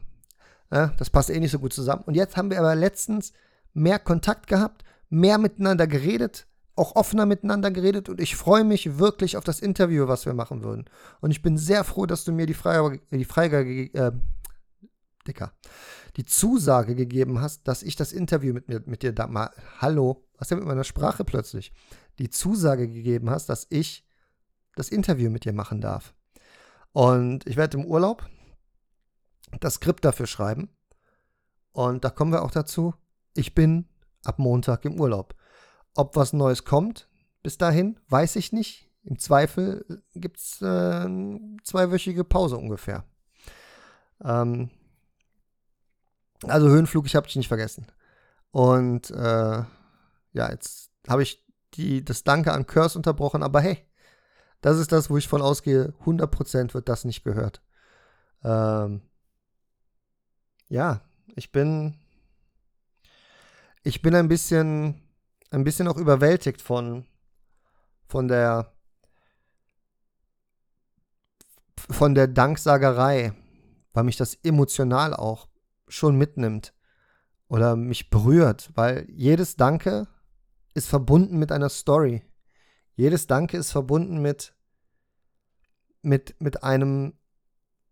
Ja, 0.71 0.87
das 0.97 1.09
passt 1.09 1.29
eh 1.29 1.39
nicht 1.39 1.51
so 1.51 1.59
gut 1.59 1.73
zusammen. 1.73 2.03
Und 2.05 2.15
jetzt 2.15 2.35
haben 2.35 2.49
wir 2.49 2.59
aber 2.59 2.75
letztens 2.75 3.31
mehr 3.73 3.99
Kontakt 3.99 4.47
gehabt, 4.47 4.83
mehr 5.09 5.37
miteinander 5.37 5.87
geredet, 5.87 6.47
auch 6.75 6.95
offener 6.95 7.25
miteinander 7.25 7.71
geredet 7.71 8.09
und 8.09 8.19
ich 8.19 8.35
freue 8.35 8.63
mich 8.63 8.97
wirklich 8.97 9.37
auf 9.37 9.43
das 9.43 9.59
Interview, 9.59 10.07
was 10.07 10.25
wir 10.25 10.33
machen 10.33 10.63
würden. 10.63 10.85
Und 11.21 11.31
ich 11.31 11.41
bin 11.41 11.57
sehr 11.57 11.83
froh, 11.83 12.05
dass 12.05 12.23
du 12.23 12.31
mir 12.31 12.47
die 12.47 12.55
Freigabe, 12.55 12.99
die 13.11 13.25
Freigabe, 13.25 13.69
äh, 13.69 14.11
Dicker, 15.27 15.53
die 16.17 16.25
Zusage 16.25 16.95
gegeben 16.95 17.41
hast, 17.41 17.67
dass 17.67 17.83
ich 17.83 17.95
das 17.95 18.11
Interview 18.11 18.53
mit, 18.53 18.67
mir, 18.67 18.81
mit 18.85 19.03
dir 19.03 19.13
da 19.13 19.27
mal, 19.27 19.51
hallo, 19.79 20.25
was 20.37 20.45
ist 20.45 20.51
denn 20.51 20.59
mit 20.59 20.67
meiner 20.67 20.83
Sprache 20.83 21.23
plötzlich? 21.23 21.73
Die 22.19 22.29
Zusage 22.29 22.87
gegeben 22.87 23.29
hast, 23.29 23.47
dass 23.47 23.67
ich 23.69 24.05
das 24.75 24.89
Interview 24.89 25.29
mit 25.29 25.45
dir 25.45 25.53
machen 25.53 25.81
darf. 25.81 26.13
Und 26.91 27.47
ich 27.47 27.57
werde 27.57 27.77
im 27.77 27.85
Urlaub 27.85 28.29
das 29.59 29.75
Skript 29.75 30.05
dafür 30.05 30.27
schreiben. 30.27 30.69
Und 31.71 32.03
da 32.03 32.09
kommen 32.09 32.31
wir 32.31 32.43
auch 32.43 32.51
dazu. 32.51 32.93
Ich 33.35 33.55
bin 33.55 33.87
ab 34.23 34.39
Montag 34.39 34.85
im 34.85 34.99
Urlaub. 34.99 35.35
Ob 35.95 36.15
was 36.15 36.33
Neues 36.33 36.65
kommt, 36.65 37.07
bis 37.41 37.57
dahin, 37.57 37.99
weiß 38.09 38.35
ich 38.35 38.51
nicht. 38.51 38.89
Im 39.03 39.19
Zweifel 39.19 40.01
gibt 40.15 40.37
es 40.37 40.61
äh, 40.61 41.07
zweiwöchige 41.63 42.23
Pause 42.23 42.57
ungefähr. 42.57 43.03
Ähm, 44.23 44.69
also 46.45 46.67
Höhenflug, 46.67 47.05
ich 47.05 47.15
habe 47.15 47.27
dich 47.27 47.35
nicht 47.35 47.47
vergessen. 47.47 47.87
Und 48.51 49.09
äh, 49.11 49.63
ja, 50.33 50.49
jetzt 50.51 50.91
habe 51.07 51.23
ich 51.23 51.43
die, 51.73 52.03
das 52.03 52.23
Danke 52.23 52.53
an 52.53 52.67
Curse 52.67 52.97
unterbrochen, 52.97 53.43
aber 53.43 53.61
hey, 53.61 53.77
das 54.61 54.77
ist 54.77 54.91
das, 54.91 55.09
wo 55.09 55.17
ich 55.17 55.27
von 55.27 55.41
ausgehe, 55.41 55.93
100% 56.05 56.73
wird 56.73 56.87
das 56.87 57.03
nicht 57.05 57.23
gehört. 57.23 57.61
Ähm, 58.43 59.01
ja, 60.69 61.01
ich 61.35 61.51
bin, 61.51 61.95
ich 63.83 64.01
bin 64.01 64.15
ein 64.15 64.27
bisschen 64.27 65.03
ein 65.53 65.63
bisschen 65.63 65.87
auch 65.87 65.97
überwältigt 65.97 66.61
von, 66.61 67.05
von 68.07 68.27
der 68.27 68.73
von 71.89 72.15
der 72.15 72.27
Danksagerei, 72.27 73.33
weil 73.93 74.03
mich 74.03 74.17
das 74.17 74.35
emotional 74.43 75.13
auch 75.13 75.47
schon 75.93 76.17
mitnimmt 76.17 76.73
oder 77.47 77.75
mich 77.75 78.09
berührt, 78.09 78.71
weil 78.75 79.07
jedes 79.09 79.55
Danke 79.55 80.07
ist 80.73 80.87
verbunden 80.87 81.37
mit 81.37 81.51
einer 81.51 81.69
Story. 81.69 82.23
Jedes 82.95 83.27
Danke 83.27 83.57
ist 83.57 83.71
verbunden 83.71 84.21
mit, 84.21 84.55
mit, 86.01 86.35
mit, 86.39 86.63
einem, 86.63 87.13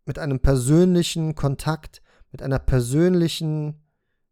mit 0.05 0.19
einem 0.19 0.39
persönlichen 0.39 1.35
Kontakt, 1.35 2.01
mit 2.31 2.41
einer 2.41 2.59
persönlichen 2.59 3.83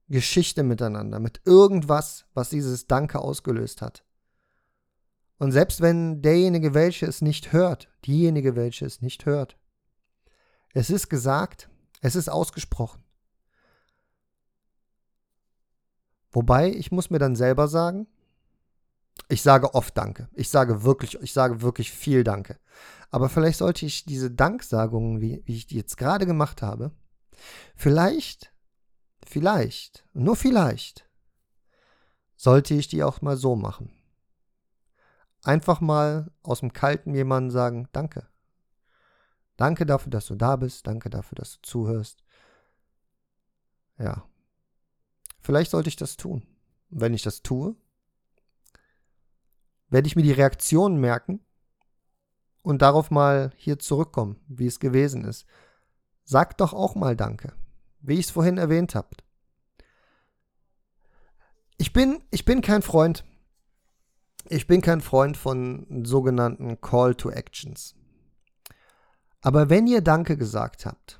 Geschichte 0.07 0.63
miteinander, 0.63 1.19
mit 1.19 1.41
irgendwas, 1.45 2.25
was 2.33 2.49
dieses 2.49 2.87
Danke 2.87 3.19
ausgelöst 3.19 3.81
hat. 3.81 4.03
Und 5.37 5.51
selbst 5.51 5.81
wenn 5.81 6.21
derjenige, 6.21 6.73
welche 6.73 7.05
es 7.05 7.21
nicht 7.21 7.53
hört, 7.53 7.87
diejenige, 8.05 8.55
welche 8.55 8.85
es 8.85 9.01
nicht 9.01 9.25
hört, 9.25 9.57
Es 10.73 10.91
ist 10.91 11.09
gesagt, 11.09 11.67
es 12.01 12.15
ist 12.15 12.29
ausgesprochen. 12.29 13.03
Wobei, 16.31 16.69
ich 16.69 16.91
muss 16.91 17.09
mir 17.09 17.19
dann 17.19 17.35
selber 17.35 17.67
sagen, 17.67 18.07
ich 19.27 19.41
sage 19.41 19.73
oft 19.73 19.97
Danke. 19.97 20.29
Ich 20.33 20.49
sage 20.49 20.83
wirklich, 20.83 21.19
ich 21.21 21.33
sage 21.33 21.61
wirklich 21.61 21.91
viel 21.91 22.23
Danke. 22.23 22.57
Aber 23.11 23.29
vielleicht 23.29 23.57
sollte 23.57 23.85
ich 23.85 24.05
diese 24.05 24.31
Danksagungen, 24.31 25.21
wie, 25.21 25.41
wie 25.45 25.55
ich 25.55 25.67
die 25.67 25.77
jetzt 25.77 25.97
gerade 25.97 26.25
gemacht 26.25 26.61
habe, 26.61 26.91
vielleicht, 27.75 28.53
vielleicht, 29.25 30.05
nur 30.13 30.35
vielleicht, 30.35 31.09
sollte 32.35 32.73
ich 32.75 32.87
die 32.87 33.03
auch 33.03 33.21
mal 33.21 33.37
so 33.37 33.55
machen. 33.55 33.91
Einfach 35.43 35.81
mal 35.81 36.31
aus 36.43 36.59
dem 36.59 36.73
Kalten 36.73 37.13
jemandem 37.13 37.51
sagen, 37.51 37.87
danke. 37.91 38.27
Danke 39.57 39.85
dafür, 39.85 40.09
dass 40.09 40.25
du 40.25 40.35
da 40.35 40.55
bist. 40.55 40.87
Danke 40.87 41.09
dafür, 41.09 41.35
dass 41.35 41.55
du 41.55 41.61
zuhörst. 41.63 42.23
Ja. 43.97 44.28
Vielleicht 45.41 45.71
sollte 45.71 45.89
ich 45.89 45.95
das 45.95 46.17
tun. 46.17 46.43
Wenn 46.89 47.13
ich 47.13 47.21
das 47.21 47.41
tue, 47.41 47.75
werde 49.89 50.07
ich 50.07 50.15
mir 50.15 50.23
die 50.23 50.31
Reaktionen 50.31 50.99
merken 50.99 51.39
und 52.61 52.81
darauf 52.81 53.11
mal 53.11 53.51
hier 53.55 53.79
zurückkommen, 53.79 54.39
wie 54.47 54.67
es 54.67 54.79
gewesen 54.79 55.25
ist. 55.25 55.45
Sagt 56.23 56.61
doch 56.61 56.73
auch 56.73 56.95
mal 56.95 57.15
Danke, 57.15 57.53
wie 58.01 58.15
ich 58.15 58.25
es 58.25 58.31
vorhin 58.31 58.57
erwähnt 58.57 58.95
habe. 58.95 59.09
Ich 61.77 61.93
bin, 61.93 62.21
ich 62.31 62.45
bin 62.45 62.61
kein 62.61 62.81
Freund. 62.81 63.23
Ich 64.49 64.67
bin 64.67 64.81
kein 64.81 65.01
Freund 65.01 65.37
von 65.37 66.03
sogenannten 66.05 66.81
Call 66.81 67.15
to 67.15 67.29
Actions. 67.29 67.95
Aber 69.41 69.69
wenn 69.69 69.87
ihr 69.87 70.01
Danke 70.01 70.37
gesagt 70.37 70.85
habt 70.85 71.19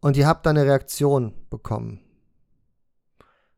und 0.00 0.16
ihr 0.16 0.26
habt 0.26 0.46
eine 0.46 0.64
Reaktion 0.64 1.34
bekommen, 1.50 2.03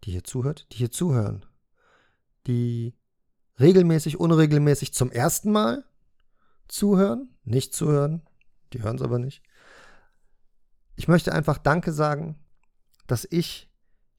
Die 0.04 0.10
hier 0.10 0.24
zuhört? 0.24 0.66
Die 0.72 0.76
hier 0.76 0.90
zuhören. 0.90 1.46
Die 2.46 2.94
regelmäßig, 3.58 4.18
unregelmäßig 4.18 4.92
zum 4.92 5.10
ersten 5.10 5.52
Mal 5.52 5.84
zuhören, 6.68 7.34
nicht 7.44 7.74
zuhören. 7.74 8.22
Die 8.72 8.82
hören 8.82 8.96
es 8.96 9.02
aber 9.02 9.18
nicht. 9.18 9.42
Ich 10.96 11.08
möchte 11.08 11.32
einfach 11.32 11.58
Danke 11.58 11.92
sagen, 11.92 12.38
dass 13.06 13.26
ich 13.30 13.70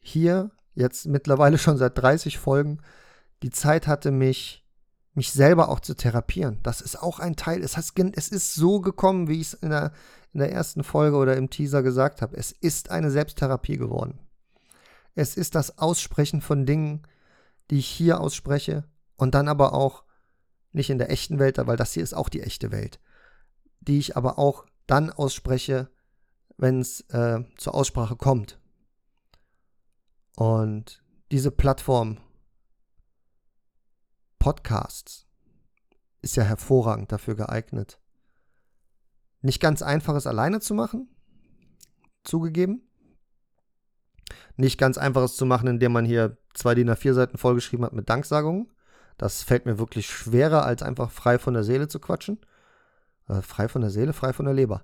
hier 0.01 0.51
jetzt 0.75 1.05
mittlerweile 1.05 1.57
schon 1.57 1.77
seit 1.77 1.97
30 1.97 2.37
Folgen 2.37 2.79
die 3.43 3.49
Zeit 3.49 3.87
hatte, 3.87 4.09
mich, 4.11 4.65
mich 5.13 5.31
selber 5.31 5.69
auch 5.69 5.81
zu 5.81 5.95
therapieren. 5.95 6.59
Das 6.63 6.81
ist 6.81 7.01
auch 7.01 7.19
ein 7.19 7.35
Teil. 7.35 7.61
Es, 7.61 7.77
has, 7.77 7.93
es 8.13 8.29
ist 8.29 8.55
so 8.55 8.79
gekommen, 8.79 9.27
wie 9.27 9.41
ich 9.41 9.47
es 9.47 9.53
in 9.53 9.69
der, 9.69 9.91
in 10.33 10.39
der 10.39 10.51
ersten 10.51 10.83
Folge 10.83 11.17
oder 11.17 11.35
im 11.35 11.49
Teaser 11.49 11.83
gesagt 11.83 12.21
habe. 12.21 12.37
Es 12.37 12.51
ist 12.51 12.89
eine 12.89 13.11
Selbsttherapie 13.11 13.77
geworden. 13.77 14.19
Es 15.13 15.35
ist 15.35 15.55
das 15.55 15.77
Aussprechen 15.77 16.41
von 16.41 16.65
Dingen, 16.65 17.03
die 17.69 17.79
ich 17.79 17.87
hier 17.87 18.19
ausspreche 18.19 18.85
und 19.15 19.35
dann 19.35 19.47
aber 19.47 19.73
auch 19.73 20.03
nicht 20.71 20.89
in 20.89 20.97
der 20.97 21.11
echten 21.11 21.37
Welt, 21.37 21.57
weil 21.59 21.77
das 21.77 21.93
hier 21.93 22.03
ist 22.03 22.15
auch 22.15 22.29
die 22.29 22.41
echte 22.41 22.71
Welt, 22.71 22.99
die 23.81 23.99
ich 23.99 24.17
aber 24.17 24.39
auch 24.39 24.65
dann 24.87 25.11
ausspreche, 25.11 25.89
wenn 26.57 26.79
es 26.79 27.01
äh, 27.09 27.43
zur 27.57 27.75
Aussprache 27.75 28.15
kommt. 28.15 28.59
Und 30.35 31.03
diese 31.31 31.51
Plattform 31.51 32.17
Podcasts 34.39 35.27
ist 36.21 36.35
ja 36.35 36.43
hervorragend 36.43 37.11
dafür 37.11 37.35
geeignet. 37.35 37.99
Nicht 39.41 39.61
ganz 39.61 39.81
einfach 39.81 40.15
es 40.15 40.27
alleine 40.27 40.59
zu 40.59 40.73
machen, 40.73 41.09
zugegeben. 42.23 42.81
Nicht 44.55 44.77
ganz 44.77 44.97
einfach 44.97 45.23
es 45.23 45.35
zu 45.35 45.45
machen, 45.45 45.67
indem 45.67 45.91
man 45.91 46.05
hier 46.05 46.37
zwei 46.53 46.75
DIN 46.75 46.89
A4 46.89 47.13
Seiten 47.13 47.37
vollgeschrieben 47.37 47.85
hat 47.85 47.93
mit 47.93 48.09
Danksagungen. 48.09 48.71
Das 49.17 49.43
fällt 49.43 49.65
mir 49.65 49.79
wirklich 49.79 50.07
schwerer, 50.07 50.65
als 50.65 50.81
einfach 50.81 51.11
frei 51.11 51.39
von 51.39 51.53
der 51.53 51.63
Seele 51.63 51.87
zu 51.87 51.99
quatschen. 51.99 52.39
Äh, 53.27 53.41
frei 53.41 53.67
von 53.67 53.81
der 53.81 53.91
Seele, 53.91 54.13
frei 54.13 54.33
von 54.33 54.45
der 54.45 54.53
Leber. 54.53 54.83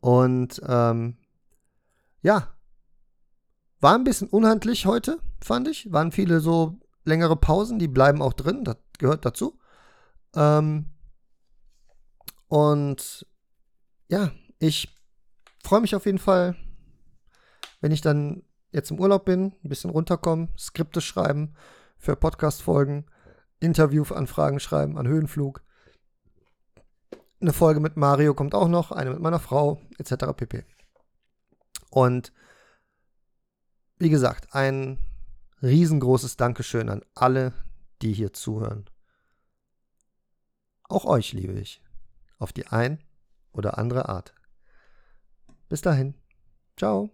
Und 0.00 0.60
ähm, 0.66 1.16
ja, 2.22 2.48
war 3.82 3.96
ein 3.96 4.04
bisschen 4.04 4.28
unhandlich 4.28 4.86
heute, 4.86 5.18
fand 5.42 5.66
ich. 5.68 5.92
Waren 5.92 6.12
viele 6.12 6.40
so 6.40 6.78
längere 7.04 7.36
Pausen, 7.36 7.80
die 7.80 7.88
bleiben 7.88 8.22
auch 8.22 8.32
drin, 8.32 8.64
das 8.64 8.76
gehört 8.98 9.24
dazu. 9.26 9.58
Ähm, 10.36 10.86
und 12.46 13.26
ja, 14.08 14.30
ich 14.60 14.96
freue 15.64 15.80
mich 15.80 15.96
auf 15.96 16.06
jeden 16.06 16.20
Fall, 16.20 16.56
wenn 17.80 17.90
ich 17.90 18.00
dann 18.00 18.44
jetzt 18.70 18.92
im 18.92 19.00
Urlaub 19.00 19.24
bin, 19.24 19.52
ein 19.64 19.68
bisschen 19.68 19.90
runterkommen, 19.90 20.48
Skripte 20.56 21.00
schreiben 21.00 21.54
für 21.98 22.14
Podcast-Folgen, 22.14 23.06
Interview-Anfragen 23.58 24.60
schreiben 24.60 24.96
an 24.96 25.08
Höhenflug. 25.08 25.62
Eine 27.40 27.52
Folge 27.52 27.80
mit 27.80 27.96
Mario 27.96 28.32
kommt 28.34 28.54
auch 28.54 28.68
noch, 28.68 28.92
eine 28.92 29.10
mit 29.10 29.20
meiner 29.20 29.40
Frau, 29.40 29.80
etc. 29.98 30.26
pp. 30.36 30.64
Und 31.90 32.32
wie 34.02 34.10
gesagt, 34.10 34.52
ein 34.52 34.98
riesengroßes 35.62 36.36
Dankeschön 36.36 36.88
an 36.88 37.02
alle, 37.14 37.52
die 38.02 38.12
hier 38.12 38.32
zuhören. 38.32 38.86
Auch 40.82 41.04
euch 41.04 41.32
liebe 41.32 41.52
ich. 41.52 41.80
Auf 42.40 42.52
die 42.52 42.66
ein 42.66 42.98
oder 43.52 43.78
andere 43.78 44.08
Art. 44.08 44.34
Bis 45.68 45.82
dahin. 45.82 46.14
Ciao. 46.76 47.10